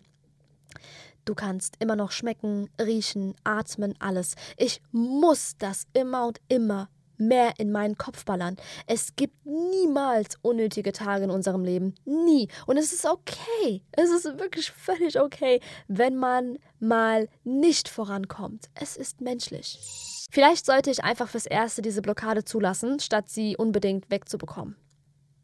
Du 1.31 1.37
kannst 1.37 1.77
immer 1.79 1.95
noch 1.95 2.11
schmecken, 2.11 2.69
riechen, 2.81 3.37
atmen, 3.45 3.95
alles. 4.01 4.35
Ich 4.57 4.83
muss 4.91 5.53
das 5.57 5.85
immer 5.93 6.27
und 6.27 6.41
immer 6.49 6.89
mehr 7.19 7.53
in 7.59 7.71
meinen 7.71 7.97
Kopf 7.97 8.25
ballern. 8.25 8.57
Es 8.89 9.15
gibt 9.15 9.47
niemals 9.47 10.39
unnötige 10.43 10.91
Tage 10.91 11.23
in 11.23 11.31
unserem 11.31 11.63
Leben. 11.63 11.95
Nie. 12.05 12.49
Und 12.67 12.79
es 12.79 12.93
ist 12.93 13.07
okay. 13.07 13.85
Es 13.93 14.11
ist 14.11 14.25
wirklich 14.41 14.73
völlig 14.73 15.21
okay, 15.21 15.61
wenn 15.87 16.17
man 16.17 16.59
mal 16.81 17.29
nicht 17.45 17.89
vorankommt. 17.89 18.69
Es 18.75 18.97
ist 18.97 19.21
menschlich. 19.21 20.27
Vielleicht 20.33 20.67
sollte 20.67 20.91
ich 20.91 21.05
einfach 21.05 21.29
fürs 21.29 21.47
Erste 21.47 21.81
diese 21.81 22.03
Blockade 22.03 22.45
zulassen, 22.45 22.99
statt 22.99 23.29
sie 23.29 23.57
unbedingt 23.57 24.11
wegzubekommen. 24.11 24.75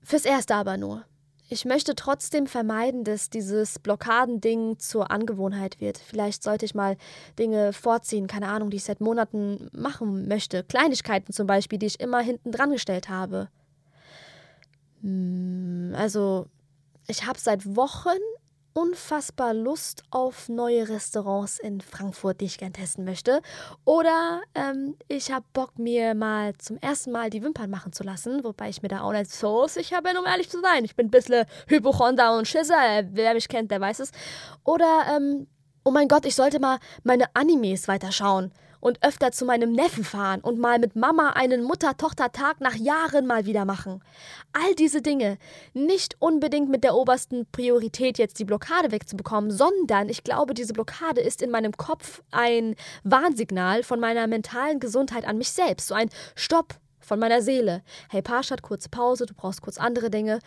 Fürs 0.03 0.25
Erste 0.25 0.57
aber 0.57 0.79
nur. 0.79 1.05
Ich 1.49 1.65
möchte 1.65 1.95
trotzdem 1.95 2.49
vermeiden, 2.49 3.05
dass 3.05 3.31
dieses 3.31 3.79
Blockadending 3.79 4.81
zur 4.81 5.13
Angewohnheit 5.13 5.81
wird. 5.81 5.99
Vielleicht 5.99 6.43
sollte 6.43 6.65
ich 6.65 6.75
mal 6.75 6.97
Dinge 7.39 7.73
vorziehen, 7.73 8.27
keine 8.27 8.49
Ahnung, 8.49 8.71
die 8.71 8.79
ich 8.79 8.85
seit 8.85 9.01
Monaten 9.01 9.71
machen 9.73 10.27
möchte. 10.27 10.65
Kleinigkeiten 10.65 11.33
zum 11.33 11.47
Beispiel, 11.47 11.79
die 11.79 11.87
ich 11.87 12.01
immer 12.01 12.21
hinten 12.21 12.51
dran 12.51 12.73
gestellt 12.73 13.09
habe. 13.09 13.49
Hm, 15.03 15.95
also, 15.97 16.47
ich 17.07 17.27
habe 17.27 17.39
seit 17.39 17.77
Wochen 17.77 18.19
unfassbar 18.77 19.55
Lust 19.55 20.03
auf 20.11 20.51
neue 20.51 20.87
Restaurants 20.87 21.59
in 21.59 21.81
Frankfurt, 21.81 22.43
die 22.43 22.45
ich 22.45 22.59
gern 22.59 22.75
testen 22.75 23.07
möchte. 23.07 23.41
Oder 23.87 24.43
ähm, 24.55 24.97
ich 25.09 25.33
habe 25.33 25.47
Bock, 25.55 25.79
mir 25.79 26.15
mal 26.15 26.55
zum 26.59 26.77
ersten 26.77 27.11
Mal 27.11 27.31
die 27.31 27.43
Wimpern 27.43 27.71
machen 27.71 27.95
zu 27.95 28.05
lassen, 28.05 28.45
wobei 28.45 28.69
ich 28.69 28.83
mir 28.83 28.89
da 28.89 29.01
auch 29.01 29.13
nicht 29.13 29.33
so 29.33 29.67
sicher 29.67 30.03
bin, 30.03 30.19
um 30.19 30.27
ehrlich 30.27 30.51
zu 30.51 30.61
sein. 30.61 30.85
Ich 30.85 30.95
bin 30.95 31.07
ein 31.07 31.11
bisschen 31.11 31.47
Hypochonder 31.69 32.37
und 32.37 32.47
Schisser. 32.47 33.05
Wer 33.13 33.33
mich 33.33 33.49
kennt, 33.49 33.71
der 33.71 33.81
weiß 33.81 34.01
es. 34.01 34.11
Oder, 34.63 35.07
ähm, 35.17 35.47
oh 35.83 35.91
mein 35.91 36.09
Gott, 36.09 36.27
ich 36.27 36.35
sollte 36.35 36.61
mal 36.61 36.79
meine 37.03 37.35
Animes 37.35 37.89
weiterschauen 37.89 38.53
und 38.87 39.03
öfter 39.03 39.33
zu 39.33 39.45
meinem 39.45 39.73
Neffen 39.73 40.05
fahren 40.05 40.41
und 40.41 40.61
mal 40.61 40.79
mit 40.79 40.95
Mama 40.95 41.31
einen 41.31 41.65
Mutter-Tochter-Tag 41.65 42.61
nach 42.61 42.77
Jahren 42.77 43.27
mal 43.27 43.45
wieder 43.45 43.65
machen. 43.65 44.01
All 44.53 44.77
diese 44.77 45.03
Dinge, 45.03 45.39
nicht 45.75 46.15
unbedingt 46.21 46.69
mit 46.69 46.85
der 46.85 46.95
obersten 46.95 47.47
Priorität 47.51 48.17
jetzt 48.17 48.39
die 48.39 48.45
Blockade 48.45 48.93
wegzubekommen, 48.93 49.51
sondern 49.51 50.09
ich 50.09 50.23
glaube, 50.23 50.55
diese 50.55 50.73
Blockade 50.73 51.21
ist 51.21 51.43
in 51.43 51.51
meinem 51.51 51.73
Kopf 51.77 52.23
ein 52.31 52.77
Warnsignal 53.03 53.83
von 53.83 53.99
meiner 53.99 54.29
mentalen 54.29 54.79
Gesundheit 54.79 55.27
an 55.27 55.37
mich 55.37 55.51
selbst, 55.51 55.89
so 55.89 55.97
ein 55.97 56.09
Stopp 56.37 56.77
von 57.01 57.19
meiner 57.19 57.43
Seele. 57.43 57.83
Hey 58.09 58.23
Parshad, 58.23 58.63
kurze 58.63 58.89
Pause, 58.89 59.27
du 59.27 59.35
brauchst 59.35 59.63
kurz 59.63 59.79
andere 59.79 60.11
Dinge. 60.11 60.39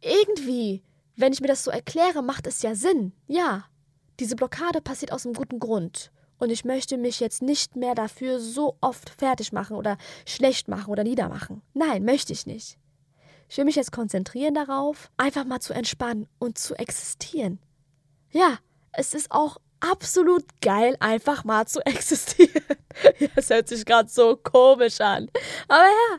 Irgendwie, 0.00 0.82
wenn 1.16 1.34
ich 1.34 1.42
mir 1.42 1.48
das 1.48 1.64
so 1.64 1.70
erkläre, 1.70 2.22
macht 2.22 2.46
es 2.46 2.62
ja 2.62 2.74
Sinn. 2.74 3.12
Ja, 3.26 3.66
diese 4.20 4.36
Blockade 4.36 4.80
passiert 4.80 5.12
aus 5.12 5.26
einem 5.26 5.34
guten 5.34 5.58
Grund. 5.58 6.13
Und 6.38 6.50
ich 6.50 6.64
möchte 6.64 6.96
mich 6.96 7.20
jetzt 7.20 7.42
nicht 7.42 7.76
mehr 7.76 7.94
dafür 7.94 8.40
so 8.40 8.76
oft 8.80 9.10
fertig 9.10 9.52
machen 9.52 9.76
oder 9.76 9.96
schlecht 10.26 10.68
machen 10.68 10.90
oder 10.90 11.04
niedermachen. 11.04 11.62
Nein, 11.72 12.04
möchte 12.04 12.32
ich 12.32 12.46
nicht. 12.46 12.78
Ich 13.48 13.56
will 13.56 13.64
mich 13.64 13.76
jetzt 13.76 13.92
konzentrieren 13.92 14.54
darauf, 14.54 15.10
einfach 15.16 15.44
mal 15.44 15.60
zu 15.60 15.74
entspannen 15.74 16.26
und 16.38 16.58
zu 16.58 16.74
existieren. 16.74 17.58
Ja, 18.30 18.58
es 18.92 19.14
ist 19.14 19.30
auch 19.30 19.58
absolut 19.80 20.44
geil, 20.60 20.96
einfach 21.00 21.44
mal 21.44 21.66
zu 21.66 21.80
existieren. 21.86 22.64
ja, 23.18 23.28
es 23.36 23.50
hört 23.50 23.68
sich 23.68 23.84
gerade 23.84 24.08
so 24.08 24.36
komisch 24.36 25.00
an. 25.00 25.30
Aber 25.68 25.84
ja, 25.84 26.18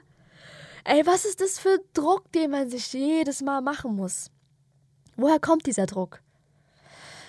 Ey, 0.87 1.03
was 1.03 1.25
ist 1.25 1.41
das 1.41 1.57
für 1.57 1.79
Druck, 1.93 2.31
den 2.31 2.51
man 2.51 2.69
sich 2.69 2.93
jedes 2.93 3.41
Mal 3.41 3.59
machen 3.61 3.95
muss? 3.95 4.29
Woher 5.15 5.39
kommt 5.39 5.65
dieser 5.65 5.87
Druck? 5.87 6.21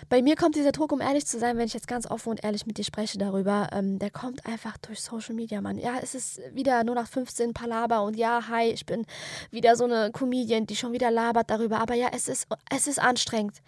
Bei 0.08 0.22
mir 0.22 0.36
kommt 0.36 0.54
dieser 0.54 0.70
Druck, 0.70 0.92
um 0.92 1.00
ehrlich 1.00 1.26
zu 1.26 1.38
sein, 1.38 1.58
wenn 1.58 1.66
ich 1.66 1.74
jetzt 1.74 1.88
ganz 1.88 2.08
offen 2.08 2.30
und 2.30 2.44
ehrlich 2.44 2.64
mit 2.64 2.78
dir 2.78 2.84
spreche 2.84 3.18
darüber, 3.18 3.68
ähm, 3.72 3.98
der 3.98 4.10
kommt 4.10 4.46
einfach 4.46 4.76
durch 4.78 5.00
Social 5.00 5.34
Media, 5.34 5.60
Mann. 5.60 5.78
Ja, 5.78 5.94
es 6.00 6.14
ist 6.14 6.40
wieder 6.52 6.84
nur 6.84 6.94
nach 6.94 7.08
15 7.08 7.52
Palaber 7.52 8.04
und 8.04 8.16
ja, 8.16 8.48
hi, 8.48 8.70
ich 8.70 8.86
bin 8.86 9.04
wieder 9.50 9.74
so 9.74 9.84
eine 9.84 10.12
Comedian, 10.12 10.66
die 10.66 10.76
schon 10.76 10.92
wieder 10.92 11.10
labert 11.10 11.50
darüber. 11.50 11.80
Aber 11.80 11.94
ja, 11.94 12.08
es 12.12 12.28
ist, 12.28 12.46
es 12.70 12.86
ist 12.86 13.00
anstrengend. 13.00 13.62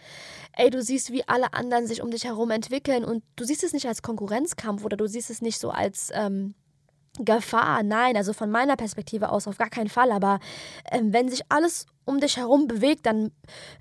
Ey, 0.57 0.71
du 0.71 0.81
siehst, 0.81 1.11
wie 1.11 1.27
alle 1.27 1.53
anderen 1.55 1.89
sich 1.89 2.03
um 2.03 2.11
dich 2.13 2.25
herum 2.25 2.51
entwickeln 2.53 3.05
und 3.05 3.25
du 3.35 3.45
siehst 3.45 3.65
es 3.65 3.73
nicht 3.73 3.89
als 3.89 4.03
Konkurrenzkampf 4.03 4.85
oder 4.85 4.97
du 4.97 5.09
siehst 5.09 5.31
es 5.31 5.43
nicht 5.43 5.59
so 5.59 5.71
als, 5.71 6.11
ähm, 6.15 6.55
Gefahr, 7.21 7.83
nein, 7.83 8.17
also 8.17 8.33
von 8.33 8.49
meiner 8.49 8.77
Perspektive 8.77 9.31
aus 9.31 9.49
auf 9.49 9.59
gar 9.59 9.71
keinen 9.71 9.89
Fall, 9.89 10.13
aber 10.13 10.39
ähm, 10.93 11.13
wenn 11.13 11.29
sich 11.29 11.43
alles 11.49 11.87
um 12.09 12.21
dich 12.21 12.39
herum 12.39 12.67
bewegt, 12.67 13.05
dann 13.05 13.31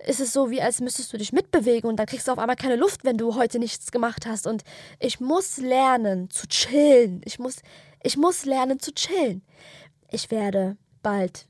ist 0.05 0.19
es 0.19 0.33
so, 0.33 0.51
wie 0.51 0.61
als 0.61 0.81
müsstest 0.81 1.13
du 1.13 1.17
dich 1.17 1.31
mitbewegen 1.31 1.89
und 1.89 1.95
dann 1.95 2.05
kriegst 2.05 2.27
du 2.27 2.33
auf 2.33 2.39
einmal 2.39 2.57
keine 2.57 2.75
Luft, 2.75 3.05
wenn 3.05 3.17
du 3.17 3.35
heute 3.35 3.57
nichts 3.57 3.89
gemacht 3.89 4.25
hast 4.25 4.45
und 4.45 4.63
ich 4.99 5.19
muss 5.21 5.57
lernen 5.57 6.29
zu 6.29 6.45
chillen. 6.47 7.21
Ich 7.23 7.39
muss, 7.39 7.55
ich 8.03 8.17
muss 8.17 8.43
lernen 8.43 8.79
zu 8.79 8.93
chillen. 8.93 9.43
Ich 10.11 10.29
werde 10.29 10.75
bald 11.01 11.47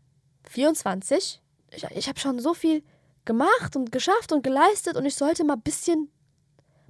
24. 0.50 1.42
Ich, 1.72 1.84
ich 1.84 2.08
habe 2.08 2.20
schon 2.20 2.40
so 2.40 2.54
viel 2.54 2.84
gemacht 3.26 3.76
und 3.76 3.92
geschafft 3.92 4.32
und 4.32 4.44
geleistet 4.44 4.96
und 4.96 5.06
ich 5.06 5.16
sollte 5.16 5.44
mal 5.44 5.56
ein 5.56 5.62
bisschen 5.62 6.12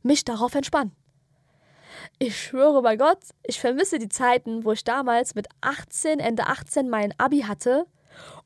mich 0.03 0.25
darauf 0.25 0.53
entspannen. 0.53 0.91
Ich 2.19 2.39
schwöre 2.39 2.81
bei 2.81 2.97
Gott, 2.97 3.19
ich 3.43 3.59
vermisse 3.59 3.99
die 3.99 4.09
Zeiten, 4.09 4.65
wo 4.65 4.73
ich 4.73 4.83
damals 4.83 5.33
mit 5.33 5.47
18, 5.61 6.19
Ende 6.19 6.47
18 6.47 6.89
mein 6.89 7.17
Abi 7.17 7.41
hatte 7.41 7.85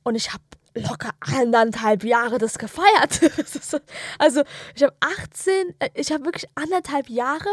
und 0.03 0.15
ich 0.15 0.33
habe 0.33 0.43
locker 0.74 1.12
anderthalb 1.20 2.04
Jahre 2.04 2.38
das 2.38 2.58
gefeiert. 2.58 3.22
also 4.20 4.44
ich 4.75 4.84
habe 4.84 4.96
18, 5.00 5.75
äh, 5.80 5.90
ich 5.96 6.12
habe 6.12 6.25
wirklich 6.25 6.46
anderthalb 6.56 7.10
Jahre 7.10 7.50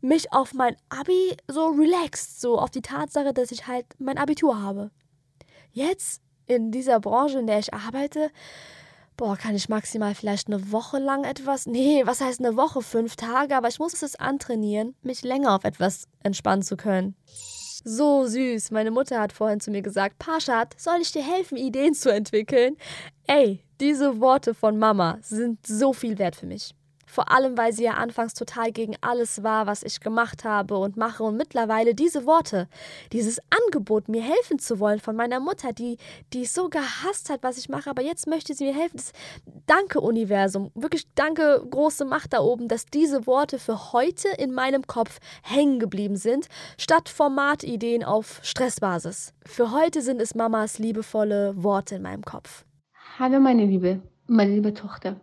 mich 0.00 0.32
auf 0.32 0.52
mein 0.52 0.76
Abi 0.88 1.36
so 1.48 1.68
relaxed, 1.68 2.40
so 2.40 2.58
auf 2.58 2.70
die 2.70 2.82
Tatsache, 2.82 3.32
dass 3.32 3.52
ich 3.52 3.66
halt 3.66 3.86
mein 3.98 4.18
Abitur 4.18 4.60
habe. 4.60 4.90
Jetzt 5.72 6.20
in 6.46 6.70
dieser 6.70 7.00
Branche, 7.00 7.38
in 7.38 7.46
der 7.46 7.60
ich 7.60 7.72
arbeite, 7.72 8.30
boah, 9.16 9.36
kann 9.36 9.54
ich 9.54 9.68
maximal 9.68 10.14
vielleicht 10.14 10.48
eine 10.48 10.72
Woche 10.72 10.98
lang 10.98 11.24
etwas, 11.24 11.66
nee, 11.66 12.02
was 12.04 12.20
heißt 12.20 12.40
eine 12.40 12.56
Woche, 12.56 12.82
fünf 12.82 13.16
Tage, 13.16 13.56
aber 13.56 13.68
ich 13.68 13.78
muss 13.78 14.02
es 14.02 14.16
antrainieren, 14.16 14.94
mich 15.02 15.22
länger 15.22 15.54
auf 15.54 15.64
etwas 15.64 16.08
entspannen 16.22 16.62
zu 16.62 16.76
können. 16.76 17.14
So 17.84 18.26
süß. 18.26 18.70
Meine 18.70 18.90
Mutter 18.90 19.20
hat 19.20 19.32
vorhin 19.32 19.60
zu 19.60 19.70
mir 19.70 19.82
gesagt, 19.82 20.18
Paschat, 20.18 20.74
soll 20.78 20.98
ich 21.00 21.12
dir 21.12 21.22
helfen, 21.22 21.56
Ideen 21.56 21.94
zu 21.94 22.12
entwickeln? 22.12 22.76
Ey, 23.26 23.64
diese 23.80 24.20
Worte 24.20 24.54
von 24.54 24.78
Mama 24.78 25.18
sind 25.22 25.66
so 25.66 25.92
viel 25.92 26.18
wert 26.18 26.36
für 26.36 26.46
mich. 26.46 26.74
Vor 27.12 27.30
allem, 27.30 27.58
weil 27.58 27.74
sie 27.74 27.84
ja 27.84 27.92
anfangs 27.92 28.32
total 28.32 28.72
gegen 28.72 28.96
alles 29.02 29.42
war, 29.42 29.66
was 29.66 29.82
ich 29.82 30.00
gemacht 30.00 30.44
habe 30.44 30.78
und 30.78 30.96
mache. 30.96 31.22
Und 31.22 31.36
mittlerweile 31.36 31.94
diese 31.94 32.24
Worte, 32.24 32.68
dieses 33.12 33.38
Angebot, 33.50 34.08
mir 34.08 34.22
helfen 34.22 34.58
zu 34.58 34.80
wollen 34.80 34.98
von 34.98 35.14
meiner 35.14 35.38
Mutter, 35.38 35.74
die, 35.74 35.98
die 36.32 36.46
so 36.46 36.70
gehasst 36.70 37.28
hat, 37.28 37.42
was 37.42 37.58
ich 37.58 37.68
mache, 37.68 37.90
aber 37.90 38.00
jetzt 38.00 38.26
möchte 38.26 38.54
sie 38.54 38.64
mir 38.64 38.74
helfen. 38.74 38.96
Das, 38.96 39.12
danke, 39.66 40.00
Universum. 40.00 40.70
Wirklich 40.74 41.06
danke, 41.14 41.62
große 41.68 42.06
Macht 42.06 42.32
da 42.32 42.40
oben, 42.40 42.66
dass 42.66 42.86
diese 42.86 43.26
Worte 43.26 43.58
für 43.58 43.92
heute 43.92 44.28
in 44.38 44.54
meinem 44.54 44.86
Kopf 44.86 45.18
hängen 45.42 45.80
geblieben 45.80 46.16
sind, 46.16 46.48
statt 46.78 47.10
Formatideen 47.10 48.04
auf 48.04 48.40
Stressbasis. 48.42 49.34
Für 49.44 49.70
heute 49.70 50.00
sind 50.00 50.18
es 50.22 50.34
Mamas 50.34 50.78
liebevolle 50.78 51.62
Worte 51.62 51.96
in 51.96 52.02
meinem 52.02 52.22
Kopf. 52.22 52.64
Hallo, 53.18 53.38
meine 53.38 53.66
Liebe, 53.66 54.00
meine 54.26 54.54
liebe 54.54 54.72
Tochter. 54.72 55.20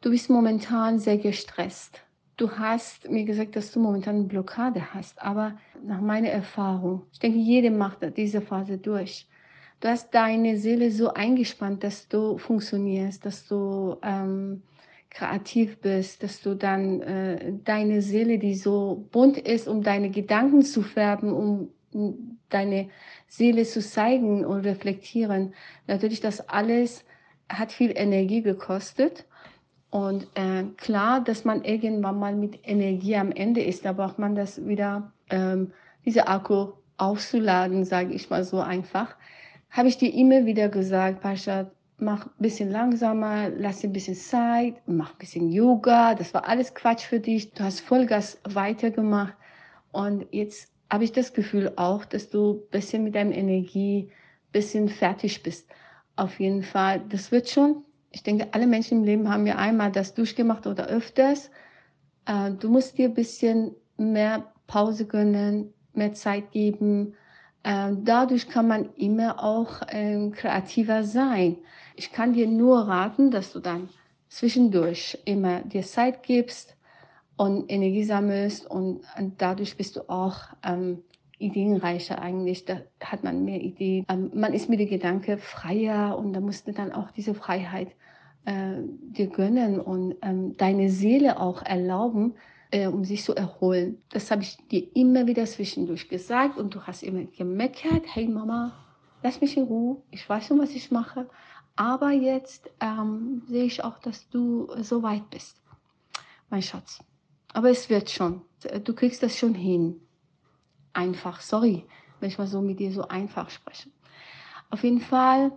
Du 0.00 0.10
bist 0.10 0.28
momentan 0.28 0.98
sehr 0.98 1.18
gestresst. 1.18 2.02
Du 2.36 2.50
hast 2.50 3.10
mir 3.10 3.24
gesagt, 3.24 3.56
dass 3.56 3.72
du 3.72 3.80
momentan 3.80 4.16
eine 4.16 4.24
Blockade 4.24 4.92
hast, 4.92 5.22
aber 5.22 5.56
nach 5.82 6.02
meiner 6.02 6.28
Erfahrung, 6.28 7.06
ich 7.12 7.18
denke, 7.18 7.38
jeder 7.38 7.70
macht 7.70 7.98
diese 8.16 8.42
Phase 8.42 8.76
durch. 8.76 9.26
Du 9.80 9.88
hast 9.88 10.14
deine 10.14 10.58
Seele 10.58 10.90
so 10.90 11.14
eingespannt, 11.14 11.82
dass 11.82 12.08
du 12.08 12.36
funktionierst, 12.36 13.24
dass 13.24 13.46
du 13.46 13.96
ähm, 14.02 14.62
kreativ 15.08 15.80
bist, 15.80 16.22
dass 16.22 16.42
du 16.42 16.54
dann 16.54 17.00
äh, 17.00 17.54
deine 17.64 18.02
Seele, 18.02 18.38
die 18.38 18.54
so 18.54 19.06
bunt 19.12 19.38
ist, 19.38 19.66
um 19.66 19.82
deine 19.82 20.10
Gedanken 20.10 20.62
zu 20.62 20.82
färben, 20.82 21.32
um, 21.32 21.70
um 21.92 22.38
deine 22.50 22.90
Seele 23.28 23.64
zu 23.64 23.80
zeigen 23.80 24.44
und 24.44 24.60
reflektieren. 24.60 25.54
Natürlich, 25.86 26.20
das 26.20 26.46
alles 26.48 27.02
hat 27.48 27.72
viel 27.72 27.92
Energie 27.96 28.42
gekostet 28.42 29.24
und 29.96 30.26
äh, 30.34 30.64
klar, 30.76 31.24
dass 31.24 31.46
man 31.46 31.64
irgendwann 31.64 32.18
mal 32.18 32.34
mit 32.34 32.58
Energie 32.64 33.16
am 33.16 33.32
Ende 33.32 33.62
ist, 33.62 33.86
da 33.86 33.94
braucht 33.94 34.18
man 34.18 34.34
das 34.34 34.66
wieder, 34.66 35.10
ähm, 35.30 35.72
diese 36.04 36.28
Akku 36.28 36.72
aufzuladen, 36.98 37.82
sage 37.86 38.12
ich 38.12 38.28
mal 38.28 38.44
so 38.44 38.60
einfach. 38.60 39.16
Habe 39.70 39.88
ich 39.88 39.96
dir 39.96 40.12
immer 40.12 40.44
wieder 40.44 40.68
gesagt, 40.68 41.22
Pascha, 41.22 41.70
mach 41.96 42.26
ein 42.26 42.32
bisschen 42.40 42.70
langsamer, 42.70 43.48
lass 43.48 43.84
ein 43.84 43.94
bisschen 43.94 44.16
Zeit, 44.16 44.74
mach 44.84 45.12
ein 45.12 45.18
bisschen 45.18 45.50
Yoga. 45.50 46.14
Das 46.14 46.34
war 46.34 46.46
alles 46.46 46.74
Quatsch 46.74 47.06
für 47.06 47.18
dich. 47.18 47.52
Du 47.52 47.64
hast 47.64 47.80
Vollgas 47.80 48.38
weitergemacht. 48.44 49.32
Und 49.92 50.26
jetzt 50.30 50.70
habe 50.90 51.04
ich 51.04 51.12
das 51.12 51.32
Gefühl 51.32 51.72
auch, 51.76 52.04
dass 52.04 52.28
du 52.28 52.56
ein 52.66 52.70
bisschen 52.70 53.02
mit 53.02 53.14
deiner 53.14 53.34
Energie 53.34 54.10
ein 54.10 54.52
bisschen 54.52 54.90
fertig 54.90 55.42
bist. 55.42 55.66
Auf 56.16 56.38
jeden 56.38 56.64
Fall, 56.64 57.00
das 57.08 57.32
wird 57.32 57.48
schon 57.48 57.82
ich 58.10 58.22
denke, 58.22 58.48
alle 58.52 58.66
Menschen 58.66 58.98
im 58.98 59.04
Leben 59.04 59.30
haben 59.30 59.46
ja 59.46 59.56
einmal 59.56 59.92
das 59.92 60.14
durchgemacht 60.14 60.66
oder 60.66 60.86
öfters. 60.86 61.50
Äh, 62.26 62.52
du 62.52 62.68
musst 62.70 62.98
dir 62.98 63.08
ein 63.08 63.14
bisschen 63.14 63.74
mehr 63.96 64.52
Pause 64.66 65.06
gönnen, 65.06 65.72
mehr 65.92 66.14
Zeit 66.14 66.50
geben. 66.52 67.14
Äh, 67.62 67.92
dadurch 68.02 68.48
kann 68.48 68.68
man 68.68 68.92
immer 68.94 69.42
auch 69.42 69.82
ähm, 69.88 70.32
kreativer 70.32 71.04
sein. 71.04 71.56
Ich 71.94 72.12
kann 72.12 72.32
dir 72.32 72.46
nur 72.46 72.88
raten, 72.88 73.30
dass 73.30 73.52
du 73.52 73.60
dann 73.60 73.88
zwischendurch 74.28 75.18
immer 75.24 75.60
dir 75.60 75.82
Zeit 75.82 76.22
gibst 76.22 76.76
und 77.36 77.70
Energie 77.70 78.04
sammelst 78.04 78.66
und, 78.66 79.02
dadurch 79.38 79.76
bist 79.76 79.96
du 79.96 80.08
auch 80.08 80.36
ähm, 80.62 81.02
ideenreicher 81.38 82.20
eigentlich. 82.20 82.64
Da 82.64 82.80
hat 83.00 83.24
man 83.24 83.44
mehr 83.44 83.60
Ideen. 83.60 84.06
Ähm, 84.08 84.30
man 84.34 84.54
ist 84.54 84.68
mit 84.68 84.80
dem 84.80 84.88
Gedanke 84.88 85.38
freier 85.38 86.18
und 86.18 86.32
da 86.32 86.40
musst 86.40 86.66
du 86.66 86.72
dann 86.72 86.92
auch 86.92 87.10
diese 87.10 87.34
Freiheit 87.34 87.88
äh, 88.44 88.82
dir 89.00 89.26
gönnen 89.26 89.80
und 89.80 90.16
ähm, 90.22 90.56
deine 90.56 90.90
Seele 90.90 91.40
auch 91.40 91.62
erlauben, 91.62 92.34
äh, 92.70 92.86
um 92.86 93.04
sich 93.04 93.24
zu 93.24 93.34
erholen. 93.34 93.98
Das 94.10 94.30
habe 94.30 94.42
ich 94.42 94.56
dir 94.68 94.86
immer 94.94 95.26
wieder 95.26 95.44
zwischendurch 95.46 96.08
gesagt 96.08 96.58
und 96.58 96.74
du 96.74 96.82
hast 96.82 97.02
immer 97.02 97.24
gemeckert, 97.24 98.04
hey 98.06 98.26
Mama, 98.28 98.72
lass 99.22 99.40
mich 99.40 99.56
in 99.56 99.64
Ruhe, 99.64 100.02
ich 100.10 100.28
weiß 100.28 100.46
schon, 100.46 100.58
was 100.58 100.70
ich 100.70 100.90
mache. 100.90 101.28
Aber 101.74 102.10
jetzt 102.10 102.70
ähm, 102.80 103.42
sehe 103.48 103.64
ich 103.64 103.84
auch, 103.84 103.98
dass 103.98 104.28
du 104.30 104.68
so 104.80 105.02
weit 105.02 105.28
bist, 105.28 105.60
mein 106.48 106.62
Schatz. 106.62 107.00
Aber 107.52 107.70
es 107.70 107.90
wird 107.90 108.10
schon. 108.10 108.42
Du 108.84 108.94
kriegst 108.94 109.22
das 109.22 109.36
schon 109.36 109.54
hin. 109.54 110.00
Einfach, 110.96 111.42
sorry, 111.42 111.84
wenn 112.20 112.30
ich 112.30 112.38
mal 112.38 112.46
so 112.46 112.62
mit 112.62 112.80
dir 112.80 112.90
so 112.90 113.06
einfach 113.06 113.50
spreche. 113.50 113.90
Auf 114.70 114.82
jeden 114.82 115.02
Fall 115.02 115.52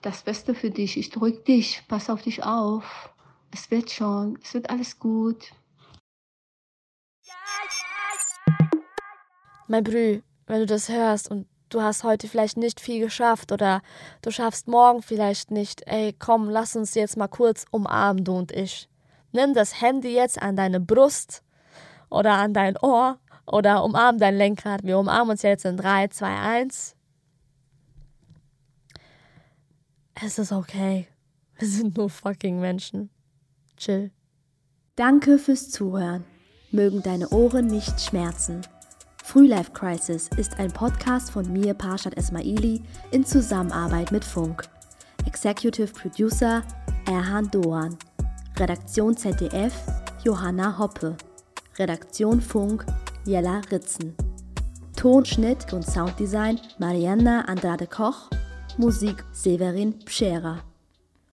das 0.00 0.22
Beste 0.22 0.54
für 0.54 0.70
dich. 0.70 0.96
Ich 0.96 1.10
drück 1.10 1.44
dich. 1.44 1.82
Pass 1.88 2.08
auf 2.08 2.22
dich 2.22 2.42
auf. 2.42 3.12
Es 3.50 3.70
wird 3.70 3.90
schon. 3.90 4.38
Es 4.42 4.54
wird 4.54 4.70
alles 4.70 4.98
gut. 4.98 5.52
Mein 9.66 9.84
Brü, 9.84 10.22
wenn 10.46 10.60
du 10.60 10.66
das 10.66 10.88
hörst 10.88 11.30
und 11.30 11.46
du 11.68 11.82
hast 11.82 12.02
heute 12.02 12.26
vielleicht 12.26 12.56
nicht 12.56 12.80
viel 12.80 13.00
geschafft 13.00 13.52
oder 13.52 13.82
du 14.22 14.30
schaffst 14.30 14.68
morgen 14.68 15.02
vielleicht 15.02 15.50
nicht, 15.50 15.86
ey, 15.86 16.14
komm, 16.18 16.48
lass 16.48 16.76
uns 16.76 16.94
jetzt 16.94 17.18
mal 17.18 17.28
kurz 17.28 17.66
umarmen, 17.70 18.24
du 18.24 18.32
und 18.38 18.52
ich. 18.52 18.88
Nimm 19.32 19.52
das 19.52 19.82
Handy 19.82 20.14
jetzt 20.14 20.40
an 20.40 20.56
deine 20.56 20.80
Brust 20.80 21.44
oder 22.08 22.38
an 22.38 22.54
dein 22.54 22.78
Ohr 22.78 23.18
oder 23.52 23.84
umarm 23.84 24.18
dein 24.18 24.36
Lenkrad. 24.36 24.82
Wir 24.84 24.98
umarmen 24.98 25.30
uns 25.30 25.42
jetzt 25.42 25.64
in 25.64 25.76
3, 25.76 26.08
2, 26.08 26.26
1. 26.26 26.96
Es 30.14 30.38
ist 30.38 30.52
okay. 30.52 31.08
Wir 31.58 31.68
sind 31.68 31.96
nur 31.96 32.10
fucking 32.10 32.60
Menschen. 32.60 33.10
Chill. 33.76 34.10
Danke 34.96 35.38
fürs 35.38 35.70
Zuhören. 35.70 36.24
Mögen 36.70 37.02
deine 37.02 37.28
Ohren 37.28 37.66
nicht 37.66 38.00
schmerzen. 38.00 38.62
Frühlife 39.24 39.72
Crisis 39.72 40.28
ist 40.36 40.58
ein 40.58 40.72
Podcast 40.72 41.30
von 41.30 41.52
mir, 41.52 41.74
Parshad 41.74 42.16
Esmaili, 42.16 42.82
in 43.10 43.24
Zusammenarbeit 43.24 44.10
mit 44.10 44.24
Funk. 44.24 44.68
Executive 45.26 45.92
Producer 45.92 46.62
Erhan 47.06 47.50
Doan. 47.50 47.96
Redaktion 48.58 49.16
ZDF 49.16 49.74
Johanna 50.24 50.78
Hoppe. 50.78 51.16
Redaktion 51.78 52.40
Funk 52.40 52.84
Jella 53.24 53.60
Ritzen. 53.70 54.14
Tonschnitt 54.96 55.72
und 55.72 55.84
Sounddesign 55.84 56.58
Marianna 56.78 57.42
Andrade 57.42 57.86
Koch 57.86 58.30
Musik 58.78 59.24
Severin 59.32 59.98
Pschera. 60.04 60.67